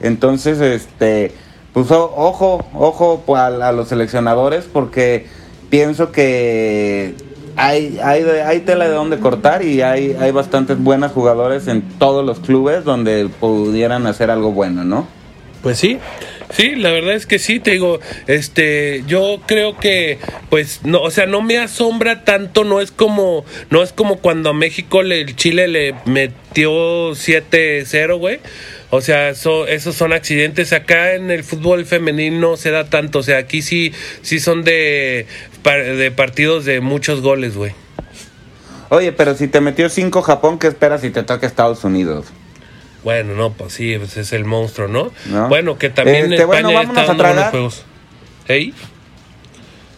[0.00, 1.32] Entonces, este,
[1.72, 5.26] pues ojo, ojo a, a los seleccionadores porque
[5.70, 7.14] pienso que
[7.56, 12.24] hay, hay, hay tela de donde cortar y hay, hay bastantes buenas jugadores en todos
[12.24, 15.06] los clubes donde pudieran hacer algo bueno, ¿no?
[15.62, 15.98] Pues sí,
[16.52, 20.18] sí, la verdad es que sí, te digo, este, yo creo que,
[20.50, 24.50] pues, no, o sea, no me asombra tanto, no es como, no es como cuando
[24.50, 28.40] a México le- el Chile le metió 7-0, güey.
[28.90, 30.72] O sea, eso- esos son accidentes.
[30.72, 33.18] Acá en el fútbol femenino no se da tanto.
[33.18, 35.26] O sea, aquí sí, sí son de,
[35.64, 37.72] de partidos de muchos goles, güey.
[38.88, 42.26] Oye, pero si te metió 5 Japón, ¿qué esperas si te toca Estados Unidos?
[43.04, 45.12] Bueno, no, pues sí, pues es el monstruo, ¿no?
[45.26, 45.48] ¿No?
[45.48, 47.84] Bueno, que también Este, España bueno, está a dando buenos juegos.
[48.48, 48.74] ¿Ey?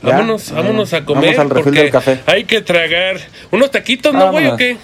[0.02, 2.20] Ya, Vámonos, vámonos a vamos comer al refil porque del café.
[2.26, 3.18] hay que tragar
[3.50, 4.76] unos taquitos, ¿no, güey, o qué?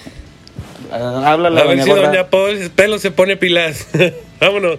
[0.92, 3.86] Ah, háblale A a ver si doña Pol- Pelo se pone pilas.
[4.40, 4.78] vámonos.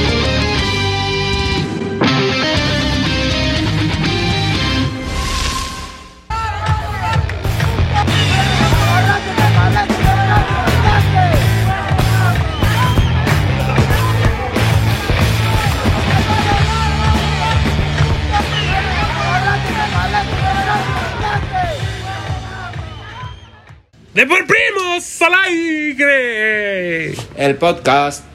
[27.35, 28.30] El podcast.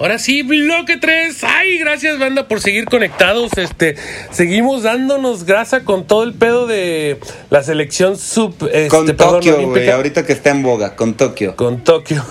[0.00, 1.42] Ahora sí, bloque 3.
[1.42, 3.50] Ay, gracias, banda, por seguir conectados.
[3.56, 3.96] Este,
[4.30, 7.18] seguimos dándonos grasa con todo el pedo de
[7.50, 8.54] la selección sub.
[8.72, 9.90] Este, Con perdón, Tokio, güey.
[9.90, 11.56] Ahorita que está en boga, con Tokio.
[11.56, 12.24] Con Tokio.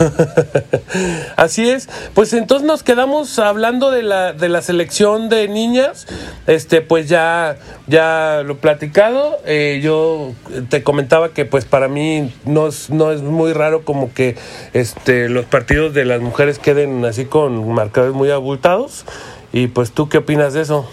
[1.35, 1.89] Así es.
[2.13, 6.07] Pues entonces nos quedamos hablando de la, de la selección de niñas.
[6.47, 9.39] Este, pues ya, ya lo platicado.
[9.45, 10.33] Eh, yo
[10.69, 14.37] te comentaba que pues para mí no es, no es muy raro como que
[14.71, 19.05] este, los partidos de las mujeres queden así con marcadores muy abultados.
[19.53, 20.87] Y pues tú qué opinas de eso?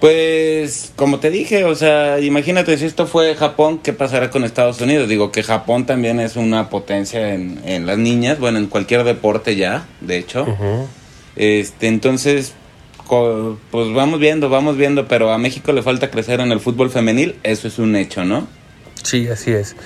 [0.00, 4.80] Pues, como te dije, o sea, imagínate si esto fue Japón, ¿qué pasará con Estados
[4.80, 5.08] Unidos?
[5.08, 9.54] Digo que Japón también es una potencia en, en las niñas, bueno, en cualquier deporte
[9.54, 10.44] ya, de hecho.
[11.36, 12.54] Este, entonces,
[13.70, 17.36] pues vamos viendo, vamos viendo, pero a México le falta crecer en el fútbol femenil,
[17.44, 18.48] eso es un hecho, ¿no?
[19.04, 19.76] Sí, así es.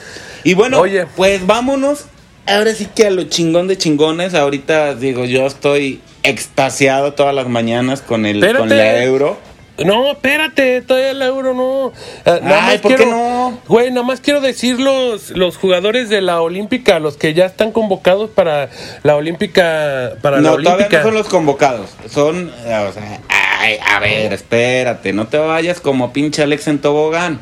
[0.45, 1.07] Y bueno, Oye.
[1.15, 2.07] pues vámonos.
[2.47, 4.35] Ahora sí que a lo chingón de chingones.
[4.35, 9.39] Ahorita digo, yo estoy extasiado todas las mañanas con el con la euro.
[9.85, 11.93] No, espérate, todavía el euro no.
[12.25, 13.61] Nada Ay, más ¿por qué no?
[13.69, 17.73] Güey, nada más quiero decir los, los jugadores de la Olímpica, los que ya están
[17.73, 18.71] convocados para
[19.03, 20.13] la Olímpica.
[20.23, 20.99] Para la no, todavía Olímpica.
[20.99, 21.91] no son los convocados.
[22.09, 26.79] Son, eh, o sea, ay, a ver, espérate, no te vayas como pinche Alex en
[26.79, 27.39] tobogán.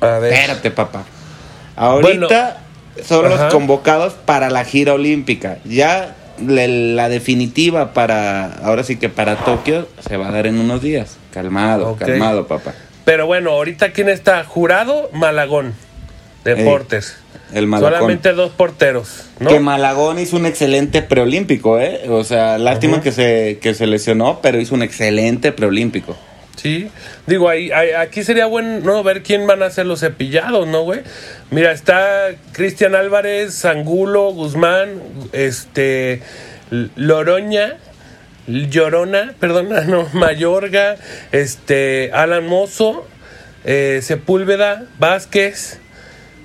[0.00, 0.34] A ver.
[0.34, 1.04] Espérate, papá.
[1.74, 2.64] Ahorita
[3.04, 3.44] son Ajá.
[3.44, 5.58] los convocados para la gira olímpica.
[5.64, 10.58] Ya le- la definitiva para, ahora sí que para Tokio se va a dar en
[10.58, 11.16] unos días.
[11.32, 12.74] Calmado, calmado, papá.
[13.04, 15.74] Pero bueno, ahorita quién está jurado, Malagón,
[16.44, 17.16] Deportes.
[17.54, 17.92] el Malagón.
[17.94, 19.48] Solamente dos porteros, ¿no?
[19.50, 22.02] Que Malagón hizo un excelente preolímpico, ¿eh?
[22.08, 26.16] O sea, lástima que, se, que se lesionó, pero hizo un excelente preolímpico.
[26.58, 26.90] Sí,
[27.28, 31.02] digo, ahí, aquí sería bueno ver quién van a ser los cepillados, ¿no, güey?
[31.52, 35.00] Mira, está Cristian Álvarez, Angulo, Guzmán,
[35.32, 36.20] este,
[36.96, 37.76] Loroña,
[38.48, 40.96] Llorona, perdón, no, Mayorga,
[41.30, 43.06] este, Alan Mozo,
[43.64, 45.78] eh, Sepúlveda, Vázquez,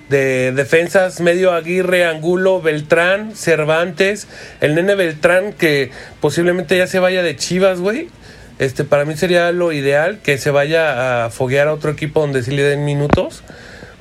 [0.09, 4.27] de defensas medio Aguirre, Angulo, Beltrán, Cervantes,
[4.61, 5.89] el nene Beltrán que
[6.21, 8.09] posiblemente ya se vaya de Chivas, güey.
[8.59, 12.43] Este, para mí sería lo ideal que se vaya a foguear a otro equipo donde
[12.43, 13.43] sí le den minutos,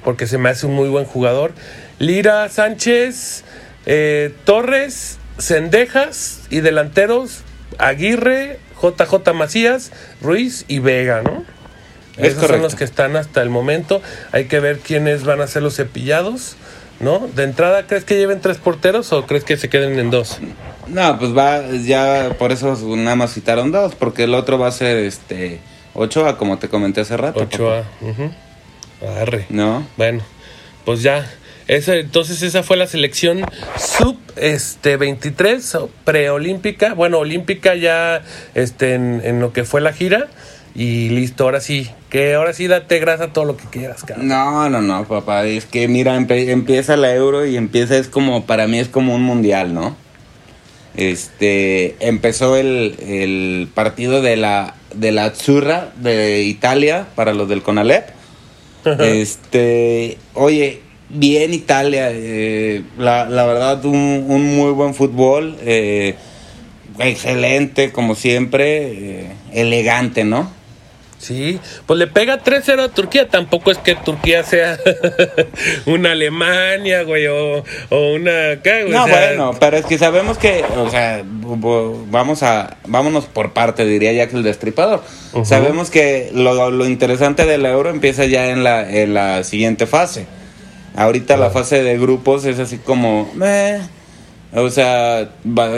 [0.04, 1.52] porque se me hace un muy buen jugador.
[1.98, 3.44] Lira, Sánchez,
[3.86, 7.42] eh, Torres, Cendejas y delanteros
[7.78, 11.44] Aguirre, JJ Macías, Ruiz y Vega, ¿no?
[12.16, 14.02] Es Esos son los que están hasta el momento.
[14.32, 16.56] Hay que ver quiénes van a ser los cepillados,
[17.02, 17.28] ¿no?
[17.34, 20.38] De entrada, ¿crees que lleven tres porteros o crees que se queden en dos?
[20.86, 24.72] No, pues va, ya por eso nada más citaron dos, porque el otro va a
[24.72, 25.60] ser este
[25.94, 27.40] Ochoa, como te comenté hace rato.
[27.40, 27.84] Ochoa.
[29.20, 29.46] Arre.
[29.50, 29.86] ¿No?
[29.96, 30.22] Bueno,
[30.84, 31.28] pues ya.
[31.68, 33.44] Esa, entonces esa fue la selección
[33.78, 38.22] sub este 23 o preolímpica, bueno, olímpica ya
[38.54, 40.28] este en, en lo que fue la gira
[40.74, 44.28] y listo, ahora sí, que ahora sí date grasa todo lo que quieras, cabrón.
[44.28, 45.46] No, no, no, papá.
[45.46, 49.22] Es que mira, empieza la euro y empieza, es como, para mí es como un
[49.22, 49.96] mundial, ¿no?
[50.94, 57.62] Este, empezó el, el partido de la, de la Azzurra de Italia para los del
[57.62, 58.10] Conalep.
[58.84, 66.16] Este, oye, bien Italia, eh, la, la verdad, un, un muy buen fútbol, eh,
[66.98, 70.60] excelente como siempre, eh, elegante, ¿no?
[71.22, 73.28] Sí, pues le pega 3-0 a Turquía.
[73.28, 74.76] Tampoco es que Turquía sea
[75.86, 78.56] una Alemania, güey, o, o una.
[78.56, 83.26] güey, No, o sea, bueno, pero es que sabemos que, o sea, vamos a, vámonos
[83.26, 85.02] por parte, diría Jack el Destripador.
[85.44, 90.26] Sabemos que lo, lo interesante del euro empieza ya en la, en la siguiente fase.
[90.96, 93.78] Ahorita la fase de grupos es así como, meh,
[94.52, 95.70] o sea, va-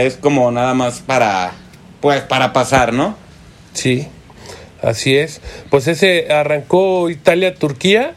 [0.00, 1.52] es como nada más para,
[2.00, 3.16] pues, para pasar, ¿no?
[3.74, 4.06] Sí,
[4.82, 5.40] así es.
[5.70, 8.14] Pues ese arrancó Italia-Turquía,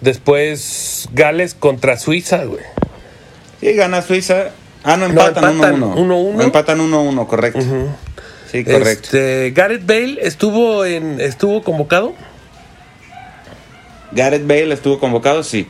[0.00, 2.64] después Gales contra Suiza, güey.
[3.60, 4.50] Y gana Suiza.
[4.84, 5.94] Ah, no, No, empatan empatan 1-1.
[6.36, 6.42] 1-1.
[6.44, 7.60] Empatan 1-1, correcto.
[8.50, 8.88] Sí, correcto.
[8.88, 12.14] Este, Gareth Bale estuvo en estuvo convocado.
[14.12, 15.66] Gareth Bale estuvo convocado, sí.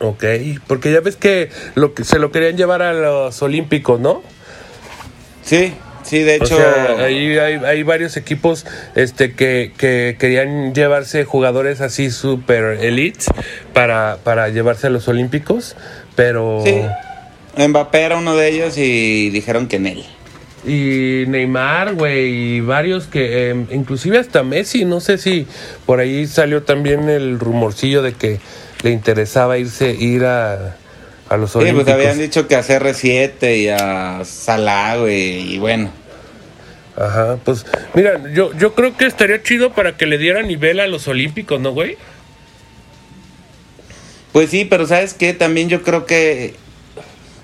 [0.00, 0.24] Ok,
[0.66, 4.22] porque ya ves que lo que se lo querían llevar a los Olímpicos, ¿no?
[5.42, 5.72] Sí,
[6.04, 6.56] sí, de O hecho.
[6.56, 13.26] sea, ahí hay, hay varios equipos este, que, que querían llevarse jugadores así super elites
[13.72, 15.76] para, para llevarse a los Olímpicos,
[16.14, 16.62] pero...
[16.64, 16.82] Sí.
[17.56, 20.04] Mbappé era uno de ellos y dijeron que en él.
[20.66, 25.46] Y Neymar, güey, y varios que, eh, inclusive hasta Messi, no sé si
[25.84, 28.40] por ahí salió también el rumorcillo de que
[28.82, 30.76] le interesaba irse, ir a,
[31.34, 31.84] a los Sí, Olímpicos.
[31.84, 35.90] pues habían dicho que a CR7 y a Salah, güey, y bueno.
[36.96, 40.86] Ajá, pues mira, yo, yo creo que estaría chido para que le diera nivel a
[40.86, 41.96] los Olímpicos, ¿no, güey?
[44.32, 45.32] Pues sí, pero ¿sabes qué?
[45.32, 46.54] También yo creo que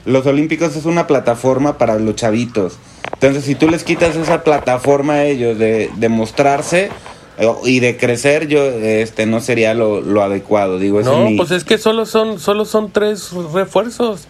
[0.05, 2.79] los Olímpicos es una plataforma para los chavitos.
[3.15, 6.91] Entonces, si tú les quitas esa plataforma a ellos de, de mostrarse
[7.65, 10.79] y de crecer, yo este no sería lo, lo adecuado.
[10.79, 14.27] Digo, No, es mi- pues es que solo son, solo son tres refuerzos.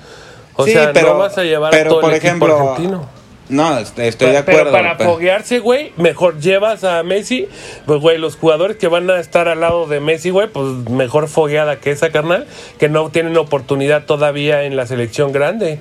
[0.56, 2.70] O Sí, sea, pero- no vas a llevar pero, a todo por el equipo ejemplo,
[2.72, 3.08] argentino.
[3.48, 4.72] No, est- estoy de Pero acuerdo.
[4.72, 7.48] para pero- foguearse, güey, mejor llevas a Messi.
[7.84, 11.26] Pues, güey, los jugadores que van a estar al lado de Messi, güey, pues mejor
[11.26, 12.46] fogueada que esa, carnal,
[12.78, 15.80] que no tienen oportunidad todavía en la selección grande.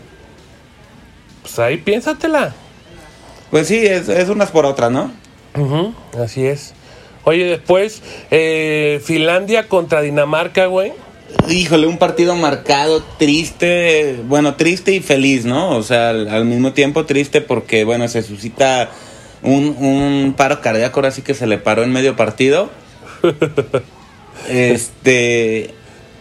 [1.44, 2.54] Pues ahí piénsatela.
[3.52, 5.12] Pues sí, es, es unas por otras, ¿no?
[5.56, 6.74] Ujú, así es.
[7.30, 10.94] Oye, después, eh, Finlandia contra Dinamarca, güey.
[11.48, 15.78] Híjole, un partido marcado, triste, bueno, triste y feliz, ¿no?
[15.78, 18.90] O sea, al, al mismo tiempo triste porque, bueno, se suscita
[19.44, 22.72] un, un paro cardíaco, ahora sí que se le paró en medio partido.
[24.50, 25.76] este,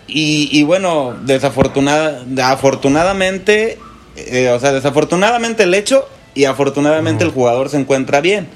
[0.09, 3.79] y, y bueno, desafortunada, afortunadamente,
[4.15, 8.47] eh, o sea, desafortunadamente el hecho y afortunadamente el jugador se encuentra bien.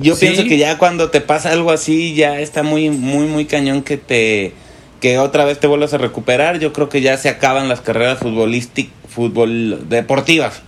[0.00, 0.26] Yo Sí.
[0.26, 3.96] pienso que ya cuando te pasa algo así, ya está muy, muy, muy cañón que
[3.96, 4.52] te
[5.00, 6.58] que otra vez te vuelvas a recuperar.
[6.58, 10.62] Yo creo que ya se acaban las carreras futbolísticas, fútbol deportivas,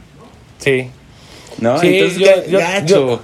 [0.58, 0.90] Sí.
[1.58, 1.78] ¿no?
[1.80, 2.86] Sí, Entonces, yo- ga- yo- gacho.
[3.08, 3.20] yo-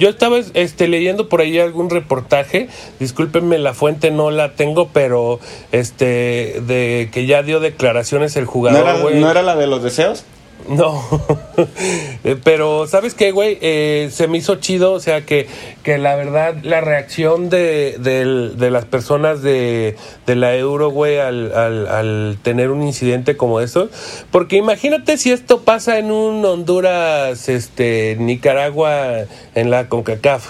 [0.00, 2.68] Yo estaba este, leyendo por ahí algún reportaje,
[3.00, 5.40] discúlpenme la fuente no la tengo, pero
[5.72, 9.16] este de que ya dio declaraciones el ¿No jugador, era, güey.
[9.16, 10.24] ¿No era la de los deseos?
[10.68, 11.02] No,
[12.24, 13.58] Eh, pero ¿sabes qué, güey?
[13.60, 15.46] Eh, se me hizo chido, o sea, que,
[15.82, 21.52] que la verdad, la reacción de, de las personas de, de la Euro, güey, al,
[21.54, 23.88] al, al tener un incidente como eso,
[24.30, 30.46] porque imagínate si esto pasa en un Honduras, este, Nicaragua, en la CONCACAF.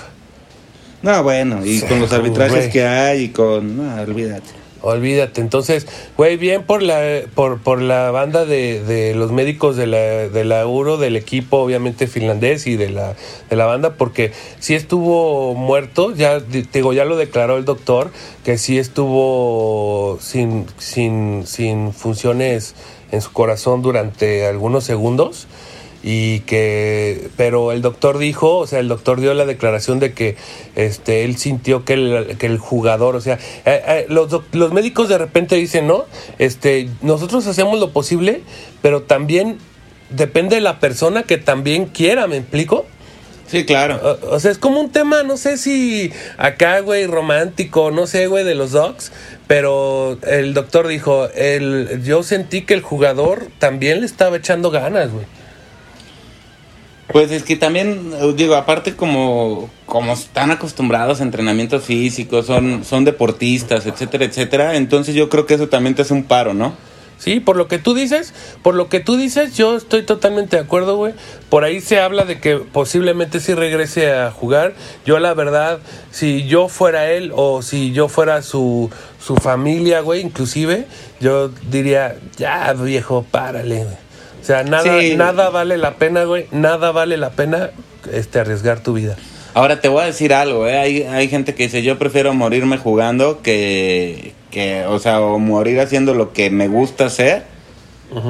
[1.03, 2.21] No, bueno, y con los Güey.
[2.21, 3.77] arbitrajes que hay y con...
[3.77, 4.51] No, olvídate.
[4.81, 9.89] Olvídate, entonces, güey, bien por la por, por la banda de, de los médicos de
[9.89, 13.15] la, de la Euro, del equipo obviamente finlandés y de la,
[13.51, 18.11] de la banda, porque sí estuvo muerto, ya di- digo, ya lo declaró el doctor,
[18.45, 22.77] que sí estuvo sin, sin, sin funciones
[23.11, 25.49] en su corazón durante algunos segundos
[26.03, 30.37] y que pero el doctor dijo, o sea, el doctor dio la declaración de que
[30.77, 35.09] este él sintió que el, que el jugador, o sea, eh, eh, los, los médicos
[35.09, 36.05] de repente dicen, "No,
[36.39, 38.43] este nosotros hacemos lo posible,
[38.81, 39.59] pero también
[40.11, 42.87] depende de la persona que también quiera, ¿me explico?
[43.49, 44.19] Sí, claro.
[44.23, 48.27] O, o sea, es como un tema, no sé si acá, güey, romántico, no sé,
[48.27, 49.11] güey, de los dogs,
[49.47, 55.11] pero el doctor dijo, el, yo sentí que el jugador también le estaba echando ganas,
[55.11, 55.25] güey.
[57.13, 63.05] Pues es que también, digo, aparte como, como están acostumbrados a entrenamientos físicos, son, son
[63.05, 66.75] deportistas, etcétera, etcétera, entonces yo creo que eso también te hace un paro, ¿no?
[67.19, 68.33] Sí, por lo que tú dices,
[68.63, 71.15] por lo que tú dices, yo estoy totalmente de acuerdo, güey.
[71.49, 74.75] Por ahí se habla de que posiblemente sí regrese a jugar.
[75.05, 75.81] Yo la verdad,
[76.13, 78.89] si yo fuera él o si yo fuera su,
[79.21, 80.87] su familia, güey, inclusive,
[81.21, 84.08] yo diría, ya viejo, párale, güey.
[84.49, 85.15] O sea, nada, Sí.
[85.15, 87.69] nada vale la pena, güey, nada vale la pena
[88.11, 89.15] este arriesgar tu vida.
[89.53, 90.79] Ahora te voy a decir algo, ¿eh?
[90.79, 95.79] Hay, hay gente que dice, yo prefiero morirme jugando que, que, o sea, o morir
[95.81, 97.43] haciendo lo que me gusta hacer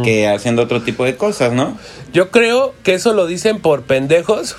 [0.03, 1.79] que haciendo otro tipo de cosas, ¿no?
[2.13, 4.57] Yo creo que eso lo dicen por pendejos,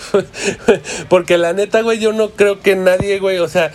[1.10, 3.74] porque la neta, güey, yo no creo que nadie, güey, o sea,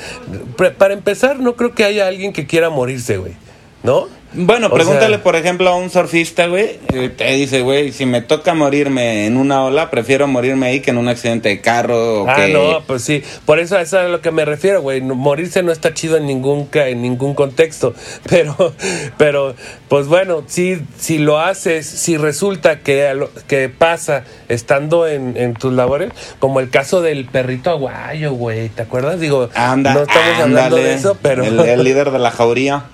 [0.79, 3.35] para empezar, no creo que haya alguien que quiera morirse, güey,
[3.83, 4.09] ¿no?
[4.37, 6.79] Bueno, O pregúntale, sea- por ejemplo, a un surfista, güey.
[7.17, 10.99] Te dice, güey, si me toca morirme en una ola, prefiero morirme ahí que en
[10.99, 12.23] un accidente de carro.
[12.25, 12.49] O Ah, que...
[12.53, 13.23] no, pues sí.
[13.47, 15.01] Por eso eso es a lo que me refiero, güey.
[15.01, 17.95] Morirse no está chido en ningún en ningún contexto.
[18.29, 18.73] Pero,
[19.19, 19.55] pero,
[19.89, 25.37] pues bueno, si, si lo haces, si resulta que, a lo- que pasa estando en,
[25.37, 26.11] en tus labores,
[26.41, 28.69] como el caso del perrito aguayo, güey.
[28.71, 29.21] ¿Te acuerdas?
[29.21, 31.45] Digo, Anda, no estamos hablando de eso, pero.
[31.45, 32.85] El, el líder de la jauría.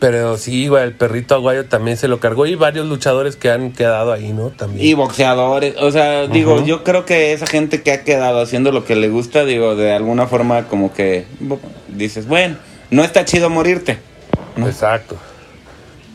[0.00, 3.70] Pero sí, güey, el perrito aguayo también se lo cargó y varios luchadores que han
[3.72, 4.48] quedado ahí, ¿no?
[4.48, 4.84] También.
[4.84, 5.74] Y boxeadores.
[5.78, 9.10] O sea, digo, yo creo que esa gente que ha quedado haciendo lo que le
[9.10, 11.26] gusta, digo, de alguna forma como que
[11.88, 12.56] dices, bueno,
[12.90, 13.98] no está chido morirte.
[14.56, 14.66] ¿no?
[14.66, 15.16] Exacto.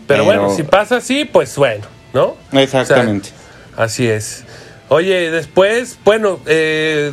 [0.08, 2.36] Pero, Pero- bueno, si pasa así, pues bueno, ¿no?
[2.54, 3.30] Exactamente.
[3.30, 4.46] O sea, así es.
[4.90, 7.12] Oye, después, bueno, eh,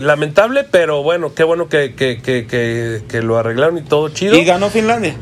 [0.00, 4.34] lamentable, pero bueno, qué bueno que, que, que, que, que lo arreglaron y todo chido.
[4.34, 5.14] Y ganó Finlandia.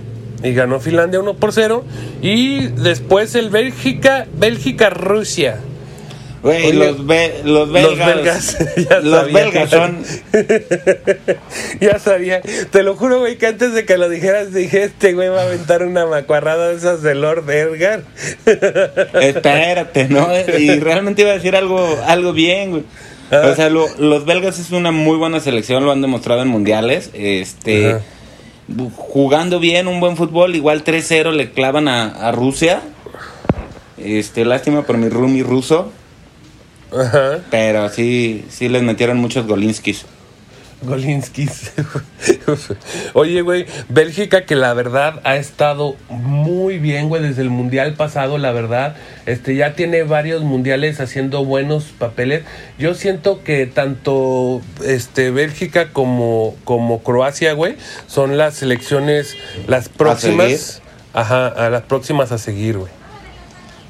[0.45, 1.85] Y ganó Finlandia 1 por 0.
[2.23, 5.59] Y después el Bélgica, Bélgica-Rusia.
[6.43, 8.59] Güey, los, be- los Los belgas.
[8.77, 10.05] ya los sabía belgas que- son.
[11.81, 12.43] ya sabía.
[12.71, 15.45] Te lo juro, güey, que antes de que lo dijeras, dije, este güey va a
[15.47, 18.03] aventar una macuarrada de esas de Lord Edgar.
[19.21, 20.29] Espérate, ¿no?
[20.59, 22.83] Y realmente iba a decir algo, algo bien, güey.
[23.31, 23.49] Ah.
[23.51, 27.09] O sea, lo- los belgas es una muy buena selección, lo han demostrado en mundiales.
[27.15, 28.01] Este, Ajá.
[28.97, 32.83] Jugando bien, un buen fútbol, igual 3-0 le clavan a, a Rusia.
[33.99, 35.93] Este, lástima por mi roomie ruso,
[36.93, 37.39] Ajá.
[37.51, 40.07] pero sí, sí les metieron muchos golinskis.
[40.85, 41.73] Golinskis.
[43.15, 48.39] Oye, güey, Bélgica que la verdad ha estado muy bien, güey, desde el mundial pasado,
[48.39, 48.97] la verdad.
[49.27, 52.45] Este ya tiene varios mundiales haciendo buenos papeles.
[52.79, 57.77] Yo siento que tanto este Bélgica como como Croacia, güey,
[58.07, 60.83] son las selecciones las próximas
[61.15, 62.93] ajá, a las próximas a seguir, güey.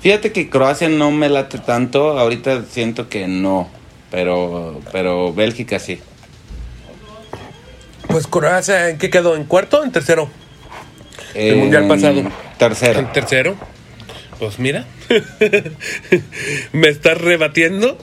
[0.01, 3.69] Fíjate que Croacia no me late tanto, ahorita siento que no,
[4.11, 5.99] pero, pero Bélgica sí.
[8.15, 9.35] Pues Croacia, ¿en qué quedó?
[9.35, 10.31] ¿En cuarto o en tercero?
[11.35, 12.23] El En mundial pasado.
[12.59, 13.01] Tercero.
[13.01, 13.57] ¿En tercero?
[14.39, 14.85] Pues mira.
[16.73, 17.99] ¿Me estás rebatiendo?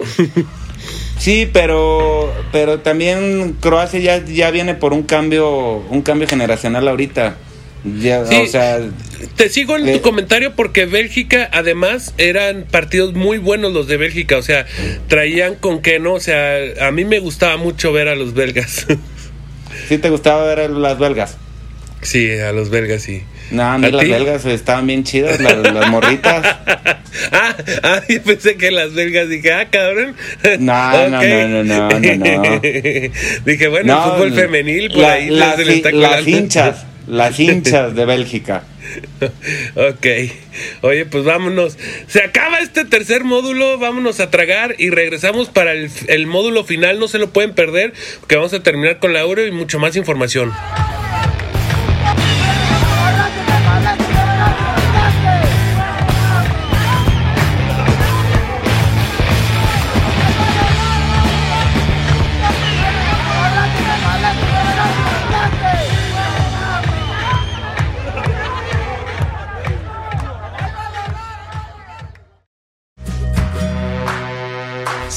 [1.17, 7.37] Sí, pero pero también Croacia ya, ya viene por un cambio un cambio generacional ahorita.
[8.01, 8.35] Ya, Sí.
[8.35, 8.79] O sea,
[9.37, 9.93] Te sigo en Eh.
[9.93, 14.35] tu comentario porque Bélgica, además, eran partidos muy buenos los de Bélgica.
[14.37, 14.65] O sea,
[15.07, 16.15] traían con qué, ¿no?
[16.15, 18.87] O sea, a mí me gustaba mucho ver a los belgas.
[19.91, 21.35] ¿sí te gustaba ver las belgas?
[22.01, 23.23] sí, a los belgas, sí.
[23.51, 24.09] No, a mí ¿A las ti?
[24.09, 26.45] belgas estaban bien chidas, las, las morritas.
[27.33, 30.15] ah, ah, yo pensé que las belgas dije, ah, cabrón.
[30.59, 31.25] No, no, Ok.
[31.25, 32.59] no, no, no, no, no.
[33.45, 37.93] dije, bueno, No, fútbol femenil, por la- ahí le está hi- las hinchas, las hinchas
[37.93, 38.63] de Bélgica.
[39.75, 40.05] Ok.
[40.81, 41.77] Oye, pues vámonos.
[42.07, 46.99] Se acaba este tercer módulo, vámonos a tragar y regresamos para el, el módulo final.
[46.99, 49.95] No se lo pueden perder, porque vamos a terminar con la euro y mucho más
[49.95, 50.51] información.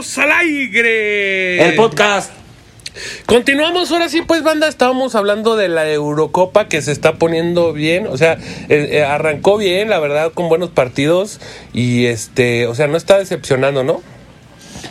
[0.00, 1.62] Al aire!
[1.68, 2.32] El podcast.
[3.26, 8.06] Continuamos ahora sí, pues banda, estábamos hablando de la Eurocopa que se está poniendo bien,
[8.06, 8.38] o sea,
[8.70, 11.38] eh, eh, arrancó bien, la verdad, con buenos partidos
[11.74, 14.00] y este, o sea, no está decepcionando, ¿no?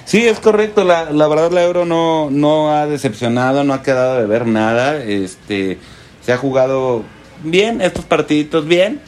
[0.06, 0.84] Sí, es correcto.
[0.84, 5.04] La, la verdad, la Euro no, no ha decepcionado, no ha quedado de ver nada.
[5.04, 5.80] Este,
[6.24, 7.04] se ha jugado
[7.44, 9.02] bien, estos partiditos bien.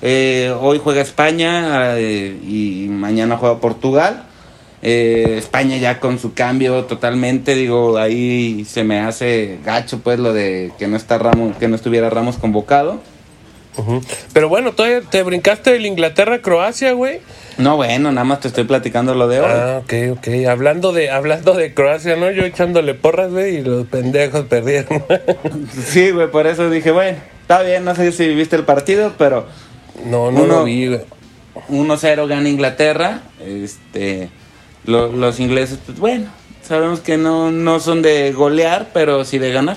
[0.00, 4.24] Eh, hoy juega España y mañana juega Portugal.
[4.86, 10.34] Eh, España ya con su cambio totalmente, digo, ahí se me hace gacho pues lo
[10.34, 13.00] de que no está Ramos, que no estuviera Ramos convocado.
[14.32, 17.18] Pero bueno, todavía te brincaste del Inglaterra-Croacia, güey.
[17.58, 19.46] No, bueno, nada más te estoy platicando lo de hoy.
[19.50, 20.28] Ah, ok, ok.
[20.48, 22.30] Hablando de, hablando de Croacia, ¿no?
[22.30, 25.02] Yo echándole porras, güey, y los pendejos perdieron.
[25.88, 29.46] Sí, güey, por eso dije, bueno, está bien, no sé si viste el partido, pero
[30.06, 31.00] no, no Uno- lo vi, güey.
[31.70, 33.22] 1-0 gana Inglaterra.
[33.44, 34.28] Este,
[34.84, 36.30] lo- los ingleses, pues bueno,
[36.62, 39.76] sabemos que no, no son de golear, pero sí de ganar.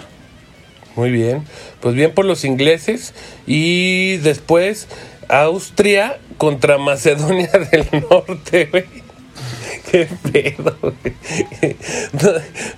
[0.96, 1.44] Muy bien.
[1.80, 3.14] Pues bien por los ingleses.
[3.46, 4.88] Y después
[5.30, 8.86] Austria contra Macedonia del Norte, güey.
[9.92, 10.96] Qué pedo, güey.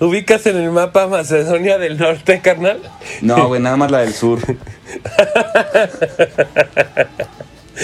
[0.00, 2.80] ¿Ubicas en el mapa Macedonia del Norte, carnal?
[3.22, 4.38] No, güey, nada más la del sur.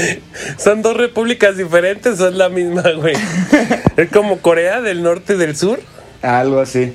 [0.58, 3.14] ¿Son dos repúblicas diferentes o es la misma, güey?
[3.96, 5.80] ¿Es como Corea del Norte y del Sur?
[6.22, 6.92] Algo así.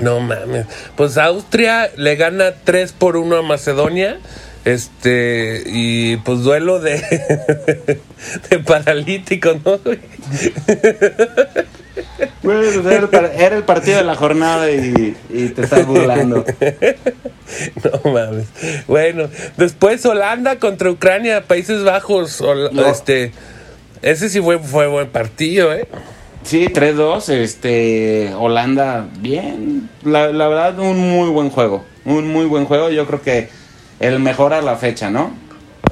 [0.00, 0.66] No mames.
[0.96, 4.18] Pues Austria le gana 3 por 1 a Macedonia.
[4.64, 6.94] Este, y pues duelo de,
[8.50, 9.78] de paralítico, ¿no?
[12.42, 16.44] pues, era, el, par- era el partido de la jornada y, y te estás burlando.
[18.04, 18.46] No mames.
[18.88, 22.40] Bueno, después Holanda contra Ucrania, Países Bajos.
[22.40, 22.86] Hol- No.
[22.86, 23.32] Este,
[24.00, 25.86] ese sí fue, fue buen partido, ¿eh?
[26.42, 29.90] Sí, 3-2, este, Holanda, bien.
[30.04, 31.84] La, la verdad, un muy buen juego.
[32.06, 32.88] Un muy buen juego.
[32.90, 33.48] Yo creo que
[34.00, 35.34] el mejor a la fecha, ¿no?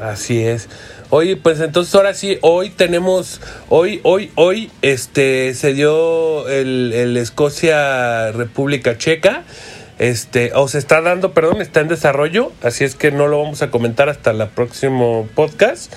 [0.01, 0.69] Así es.
[1.11, 7.17] Oye, pues entonces ahora sí, hoy tenemos, hoy, hoy, hoy, este, se dio el, el
[7.19, 9.45] Escocia República Checa,
[9.99, 13.61] este, o se está dando, perdón, está en desarrollo, así es que no lo vamos
[13.61, 15.93] a comentar hasta el próximo podcast.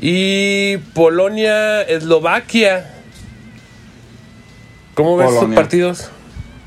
[0.00, 2.94] Y Polonia, Eslovaquia.
[4.94, 5.54] ¿Cómo ves Polonia.
[5.54, 6.10] partidos?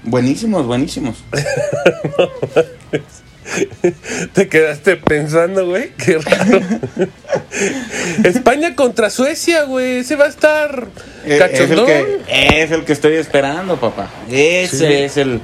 [0.03, 1.23] Buenísimos, buenísimos.
[4.33, 5.89] Te quedaste pensando, güey.
[5.97, 6.59] Qué raro.
[8.23, 9.97] España contra Suecia, güey.
[9.99, 10.87] Ese va a estar
[11.25, 11.85] Eh, Es el, cachondón.
[11.85, 14.09] que, es el que estoy esperando, papá.
[14.29, 14.85] Ese Sí.
[14.93, 15.41] es el,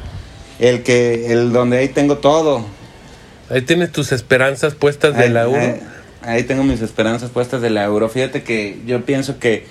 [0.60, 2.66] el que, el donde ahí tengo todo.
[3.50, 5.60] Ahí tienes tus esperanzas puestas de Ahí, la Euro.
[5.60, 5.80] ahí-
[6.24, 8.10] ahí tengo mis esperanzas puestas de la Euro.
[8.10, 9.66] Fíjate que yo pienso que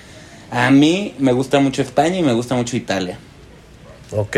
[0.51, 3.17] a mí me gusta mucho España y me gusta mucho Italia.
[4.11, 4.37] Ok.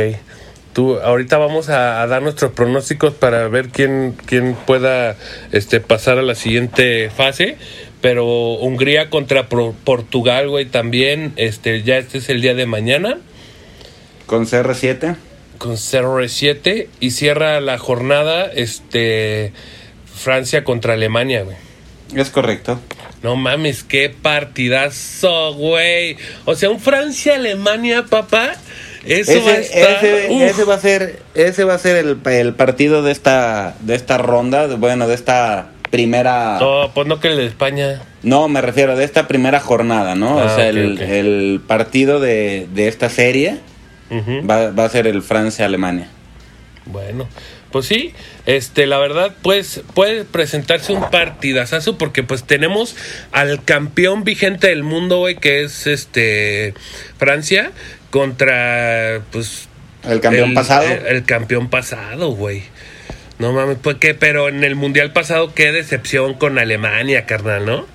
[0.78, 5.15] Tú, ahorita vamos a, a dar nuestros pronósticos para ver quién, quién pueda
[5.51, 7.57] este, pasar a la siguiente fase.
[7.99, 11.34] Pero Hungría contra Pro- Portugal, güey, también.
[11.36, 13.17] Este, ya este es el día de mañana.
[14.28, 15.15] Con CR7.
[15.57, 16.89] Con CR7.
[16.99, 19.53] Y cierra la jornada este,
[20.13, 21.57] Francia contra Alemania, güey.
[22.15, 22.80] Es correcto.
[23.23, 26.17] No mames, qué partidazo, güey.
[26.45, 28.53] O sea, un Francia-Alemania, papá.
[29.08, 30.05] Eso Ese, va a estar.
[30.05, 30.41] ese- uf.
[30.41, 34.18] ese va a ser, ese va a ser el, el partido de esta, de esta
[34.18, 36.58] ronda, bueno, de esta primera.
[36.60, 38.01] No, pues no que el de España.
[38.24, 40.39] No, me refiero de esta primera jornada, ¿no?
[40.39, 43.58] Ah, o sea, el, el partido de, de esta serie
[44.12, 46.10] va, va a ser el Francia-Alemania.
[46.86, 47.28] Bueno,
[47.72, 48.14] pues sí,
[48.45, 52.95] este, la verdad, pues puede presentarse un partidazazo porque pues tenemos
[53.34, 56.74] al campeón vigente del mundo, güey, que es este
[57.18, 57.72] Francia
[58.10, 59.68] contra pues
[60.03, 60.88] El campeón el- pasado.
[60.88, 62.64] El, el campeón pasado, güey.
[63.39, 67.86] No mames, pues qué, pero en el mundial pasado qué decepción con Alemania, carnal, ¿no?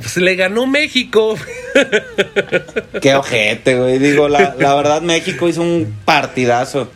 [0.00, 1.36] Pues le ganó México.
[3.00, 3.98] Qué ojete, güey.
[3.98, 6.90] Digo, la, la verdad, México hizo un partidazo.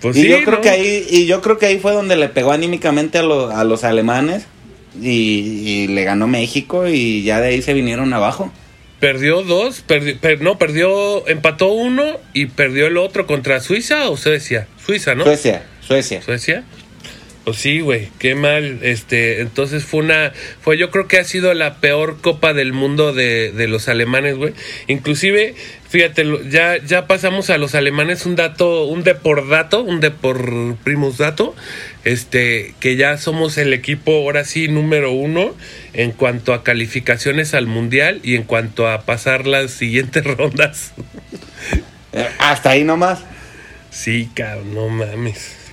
[0.00, 0.60] Pues y sí, yo creo ¿no?
[0.60, 3.62] que ahí, y yo creo que ahí fue donde le pegó anímicamente a, los a
[3.64, 4.46] los alemanes.
[5.00, 8.52] Y, y le ganó México y ya de ahí se vinieron abajo.
[9.04, 14.16] Perdió dos, perdi- per- no, perdió, empató uno y perdió el otro contra Suiza o
[14.16, 14.66] Suecia.
[14.82, 15.24] Suiza, ¿no?
[15.24, 16.22] Suecia, Suecia.
[16.22, 16.64] Suecia.
[17.44, 18.78] Pues sí, güey, qué mal.
[18.80, 20.32] Este, entonces fue una,
[20.62, 24.36] fue, yo creo que ha sido la peor Copa del Mundo de, de los alemanes,
[24.36, 24.54] güey.
[24.86, 25.54] Inclusive,
[25.86, 30.10] fíjate, ya, ya pasamos a los alemanes un dato, un de por dato, un de
[30.10, 31.54] por primus dato,
[32.04, 35.54] este, que ya somos el equipo ahora sí número uno
[35.92, 40.94] en cuanto a calificaciones al mundial y en cuanto a pasar las siguientes rondas.
[42.14, 43.20] Eh, hasta ahí nomás.
[43.90, 45.63] Sí, cabrón, no mames.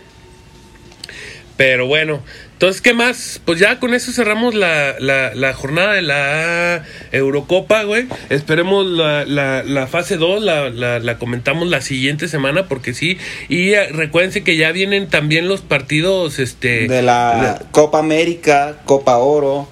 [1.62, 3.40] Pero bueno, entonces, ¿qué más?
[3.46, 8.08] Pues ya con eso cerramos la, la, la jornada de la Eurocopa, güey.
[8.32, 13.20] Esperemos la, la, la fase 2, la, la, la comentamos la siguiente semana, porque sí.
[13.48, 16.88] Y recuérdense que ya vienen también los partidos, este...
[16.88, 19.70] De la Copa América, Copa Oro.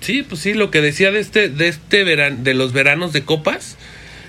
[0.00, 3.26] Sí, pues sí, lo que decía de este, de este verano, de los veranos de
[3.26, 3.76] copas,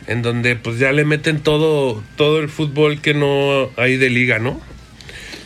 [0.08, 4.40] en donde pues ya le meten todo, todo el fútbol que no hay de liga,
[4.40, 4.60] ¿no?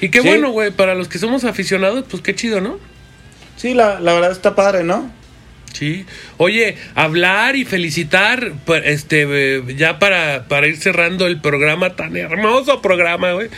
[0.02, 0.28] Y qué Sí.
[0.28, 2.80] bueno, güey, para los que somos aficionados, pues qué chido, ¿no?
[3.58, 5.12] Sí, la, la verdad está padre, ¿no?
[5.74, 6.06] Sí.
[6.38, 12.18] Oye, hablar y felicitar, pues, este, eh, ya para, para ir cerrando el programa, tan
[12.18, 13.50] hermoso programa, güey.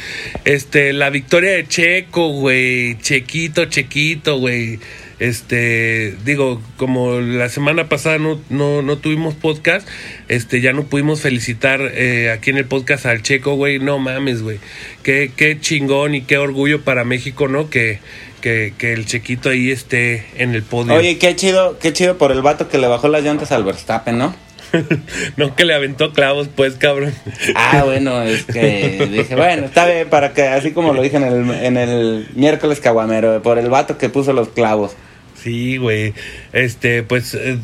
[0.43, 2.97] Este, la victoria de Checo, güey.
[2.99, 4.79] Chequito, Chequito, güey.
[5.21, 9.87] Este, digo, como la semana pasada no, no, no tuvimos podcast,
[10.29, 13.77] este, ya no pudimos felicitar eh, aquí en el podcast al Checo, güey.
[13.77, 14.57] No mames, güey.
[15.03, 17.69] Qué, qué chingón y qué orgullo para México, ¿no?
[17.69, 17.99] Que,
[18.41, 20.95] que, que el Chequito ahí esté en el podio.
[20.95, 24.17] Oye, qué chido, qué chido por el vato que le bajó las llantas al Verstappen,
[24.17, 24.33] ¿no?
[25.37, 27.13] no que le aventó clavos, pues, cabrón.
[27.53, 31.23] Ah, bueno, es que dije, bueno, está bien, para que, así como lo dije en
[31.25, 34.95] el, en el miércoles caguamero, por el vato que puso los clavos.
[35.41, 36.13] Sí, güey.
[36.53, 37.57] Este, pues eh,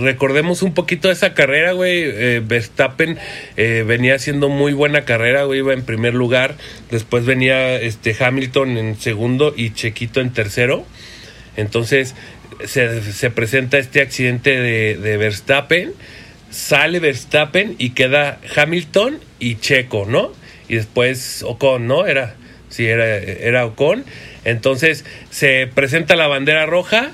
[0.00, 2.02] recordemos un poquito esa carrera, güey.
[2.04, 3.18] Eh, Verstappen
[3.56, 5.58] eh, venía haciendo muy buena carrera, güey.
[5.58, 6.56] Iba en primer lugar.
[6.90, 10.86] Después venía este Hamilton en segundo y Chequito en tercero.
[11.56, 12.14] Entonces
[12.64, 15.92] se, se presenta este accidente de, de Verstappen.
[16.50, 20.32] Sale Verstappen y queda Hamilton y Checo, ¿no?
[20.66, 22.06] Y después Ocon, ¿no?
[22.06, 22.36] Era,
[22.70, 24.04] sí, era, era Ocon.
[24.50, 27.10] Entonces se presenta la bandera roja,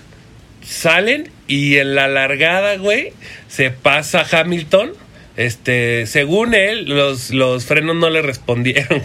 [0.63, 3.13] salen y en la largada, güey,
[3.49, 4.93] se pasa Hamilton.
[5.37, 9.03] Este, según él, los, los frenos no le respondieron.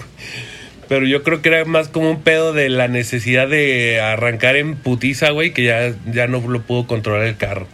[0.88, 4.75] Pero yo creo que era más como un pedo de la necesidad de arrancar en
[4.75, 7.67] putiza, güey, que ya, ya no lo pudo controlar el carro.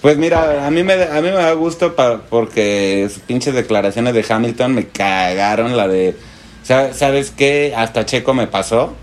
[0.00, 1.94] Pues mira, a mí me, a mí me da gusto
[2.28, 6.16] porque sus pinches declaraciones de Hamilton me cagaron la de...
[6.64, 7.72] "Sa- ¿Sabes qué?
[7.76, 8.96] Hasta Checo me pasó.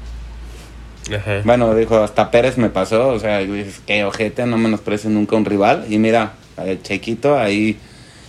[1.16, 1.42] Ajá.
[1.44, 3.10] Bueno, dijo, hasta Pérez me pasó.
[3.10, 5.86] O sea, dices, qué ojete, no menosprecio nunca un rival.
[5.90, 7.78] Y mira, el Chequito ahí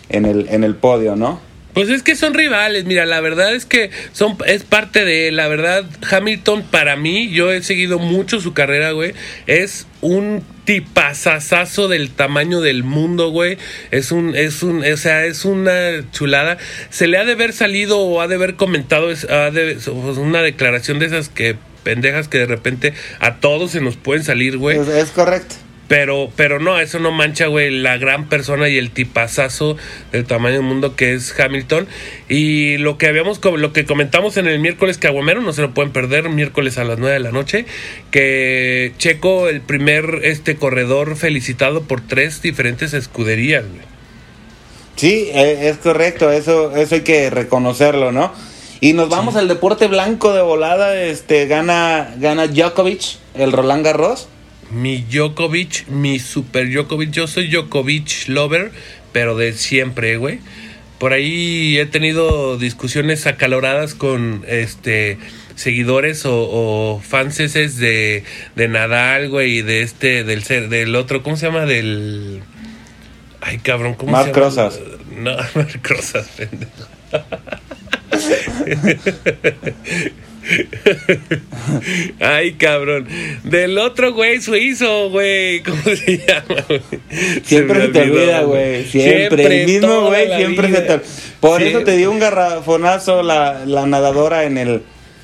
[0.09, 1.41] en el, en el podio, ¿no?
[1.74, 5.47] Pues es que son rivales, mira, la verdad es que son es parte de la
[5.47, 9.14] verdad Hamilton para mí, yo he seguido mucho su carrera, güey,
[9.47, 13.57] es un tipazazazo del tamaño del mundo, güey.
[13.93, 16.59] Es un es un o sea, es una chulada.
[16.91, 20.16] Se le ha de haber salido o ha de haber comentado es, ha de- pues,
[20.18, 24.57] una declaración de esas que pendejas que de repente a todos se nos pueden salir,
[24.59, 24.78] güey.
[24.78, 25.57] Es, es correcto.
[25.91, 29.76] Pero, pero no, eso no mancha, güey, la gran persona y el tipazazo
[30.12, 31.89] del tamaño del mundo que es Hamilton.
[32.28, 35.91] Y lo que habíamos, lo que comentamos en el miércoles Caguamero, no se lo pueden
[35.91, 37.66] perder, miércoles a las 9 de la noche,
[38.12, 43.91] que Checo, el primer este corredor felicitado por tres diferentes escuderías, güey.
[44.95, 48.33] Sí, e, es correcto, eso, eso hay que reconocerlo, ¿no?
[48.81, 54.28] Y nos vamos al deporte blanco de volada, este, gana, gana Djokovic, el Roland Garros
[54.70, 57.11] mi Djokovic, mi super Djokovic.
[57.11, 58.70] Yo soy Djokovic lover,
[59.12, 60.41] pero de siempre, güey.
[60.99, 65.18] Por ahí he tenido discusiones acaloradas con este
[65.57, 68.24] seguidores o, o fanses de,
[68.55, 71.66] de Nadal, güey, y de este, del ser, del otro, ¿cómo se llama?
[71.66, 72.43] Del.
[73.41, 74.33] Ay, cabrón, ¿cómo se llama?
[74.33, 74.81] Crozas.
[75.16, 76.70] No, Marc Crozas, pendejo.
[82.20, 83.06] Ay, cabrón.
[83.44, 85.62] Del otro güey suizo, güey.
[85.62, 86.64] ¿Cómo se llama,
[87.42, 88.84] Siempre se, te olvida, güey.
[88.86, 91.00] Siempre, El mismo güey siempre se te
[91.40, 94.82] Por eso te dio un garrafonazo la, la nadadora en el.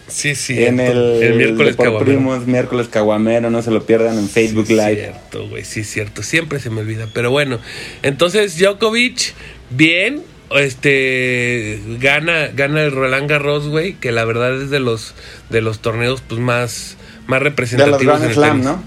[0.09, 0.63] Sí, sí.
[0.63, 4.75] En el, el miércoles por primos, miércoles caguamero, no se lo pierdan en Facebook sí,
[4.75, 4.95] Live.
[4.95, 6.23] Cierto, güey, sí, cierto.
[6.23, 7.09] Siempre se me olvida.
[7.13, 7.59] Pero bueno,
[8.03, 9.35] entonces Djokovic,
[9.71, 10.23] bien,
[10.55, 15.15] este gana gana el Roland Garros, güey, que la verdad es de los
[15.51, 18.83] de los torneos pues más más representativos de los Grand Slam, ¿no?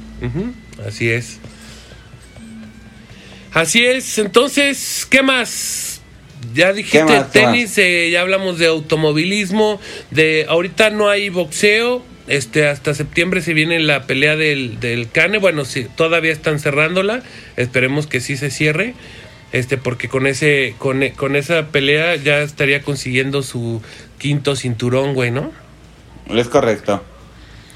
[0.85, 1.39] Así es.
[3.53, 4.17] Así es.
[4.17, 6.01] Entonces, ¿qué más?
[6.53, 9.79] Ya dijiste más, tenis, eh, ya hablamos de automovilismo,
[10.09, 15.37] de ahorita no hay boxeo, este hasta septiembre se viene la pelea del, del Cane,
[15.37, 17.23] bueno, sí, todavía están cerrándola,
[17.57, 18.93] esperemos que sí se cierre
[19.51, 23.81] este porque con ese con, con esa pelea ya estaría consiguiendo su
[24.17, 25.51] quinto cinturón, güey, ¿no?
[26.29, 27.03] Es correcto.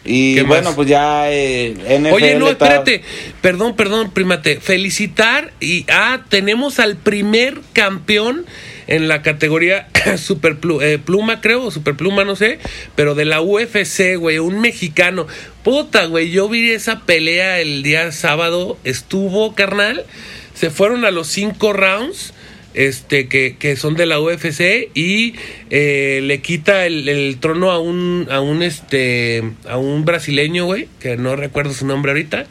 [0.05, 0.75] Y bueno, más?
[0.75, 3.01] pues ya eh, NFL Oye, no, espérate.
[3.41, 4.59] Perdón, perdón, primate.
[4.59, 8.45] Felicitar y ah, tenemos al primer campeón
[8.87, 12.59] en la categoría super eh, pluma, creo, super pluma, no sé,
[12.95, 15.25] pero de la UFC, güey, un mexicano.
[15.63, 20.05] Puta, güey, yo vi esa pelea el día sábado, estuvo, carnal
[20.53, 22.33] se fueron a los cinco rounds
[22.73, 25.35] este que, que son de la UFC y
[25.69, 30.87] eh, le quita el, el, trono a un a un este a un brasileño güey
[30.99, 32.47] que no recuerdo su nombre ahorita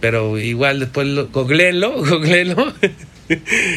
[0.00, 1.28] pero igual después lo,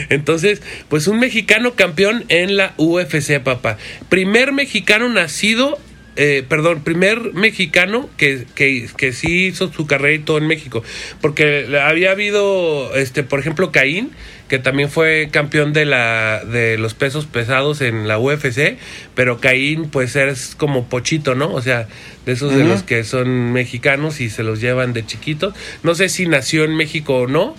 [0.09, 3.77] entonces pues un mexicano campeón en la UFC papá.
[4.09, 5.77] Primer mexicano nacido
[6.15, 10.83] eh, perdón, primer mexicano que, que, que, sí hizo su carrera y todo en México.
[11.21, 14.11] Porque había habido, este, por ejemplo, Caín,
[14.47, 18.77] que también fue campeón de la de los pesos pesados en la UFC,
[19.15, 21.51] pero Caín pues es como pochito, ¿no?
[21.51, 21.87] O sea,
[22.25, 22.59] de esos uh -huh.
[22.59, 25.55] de los que son mexicanos y se los llevan de chiquitos.
[25.81, 27.55] No sé si nació en México o no,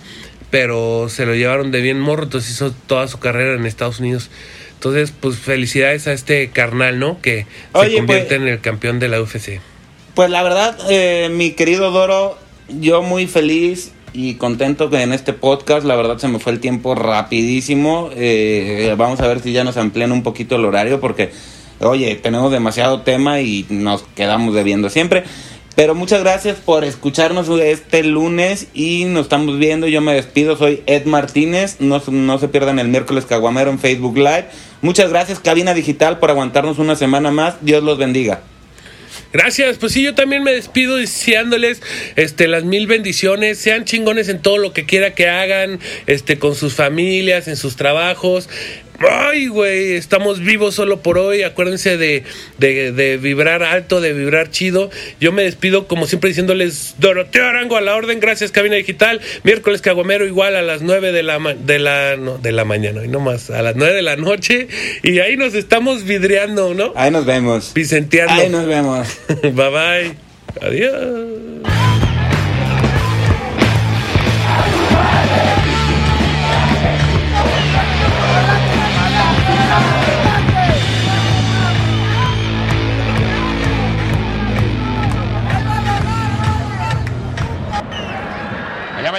[0.51, 4.29] pero se lo llevaron de bien morro, entonces hizo toda su carrera en Estados Unidos.
[4.75, 7.21] Entonces, pues felicidades a este carnal, ¿no?
[7.21, 9.59] Que Oye, se convierte pues, en el campeón de la UFC.
[10.13, 12.37] Pues la verdad, eh, mi querido Doro,
[12.69, 16.59] yo muy feliz y contento que en este podcast, la verdad se me fue el
[16.59, 18.09] tiempo rapidísimo.
[18.15, 21.31] Eh, vamos a ver si ya nos amplían un poquito el horario porque,
[21.79, 25.23] oye, tenemos demasiado tema y nos quedamos debiendo siempre.
[25.75, 29.87] Pero muchas gracias por escucharnos este lunes y nos estamos viendo.
[29.87, 31.77] Yo me despido, soy Ed Martínez.
[31.79, 34.45] No, no se pierdan el miércoles Caguamero en Facebook Live.
[34.81, 37.55] Muchas gracias, Cabina Digital, por aguantarnos una semana más.
[37.61, 38.41] Dios los bendiga.
[39.33, 41.81] Gracias, pues sí, yo también me despido deseándoles
[42.15, 46.55] este, las mil bendiciones, sean chingones en todo lo que quiera que hagan, este, con
[46.55, 48.47] sus familias, en sus trabajos.
[48.99, 51.43] Ay, güey, estamos vivos solo por hoy.
[51.43, 52.23] Acuérdense de,
[52.57, 54.89] de, de, vibrar alto, de vibrar chido.
[55.19, 58.19] Yo me despido, como siempre, diciéndoles Doroteo Arango a la orden.
[58.19, 59.21] Gracias, Cabina Digital.
[59.43, 63.07] Miércoles Caguamero, igual a las nueve de la, de la, no, de la mañana, y
[63.07, 64.67] no más, a las nueve de la noche.
[65.03, 66.93] Y ahí nos estamos vidriando, ¿no?
[66.95, 67.73] Ahí nos vemos.
[67.73, 68.33] Vicenteando.
[68.33, 69.07] Ahí nos vemos.
[69.41, 70.15] bye bye.
[70.61, 72.04] Adiós.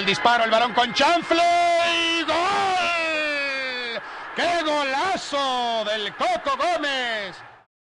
[0.06, 1.42] Disparo, el balón con chanfle
[1.92, 4.02] y gol.
[4.36, 7.45] ¡Qué golazo del Coco Gómez!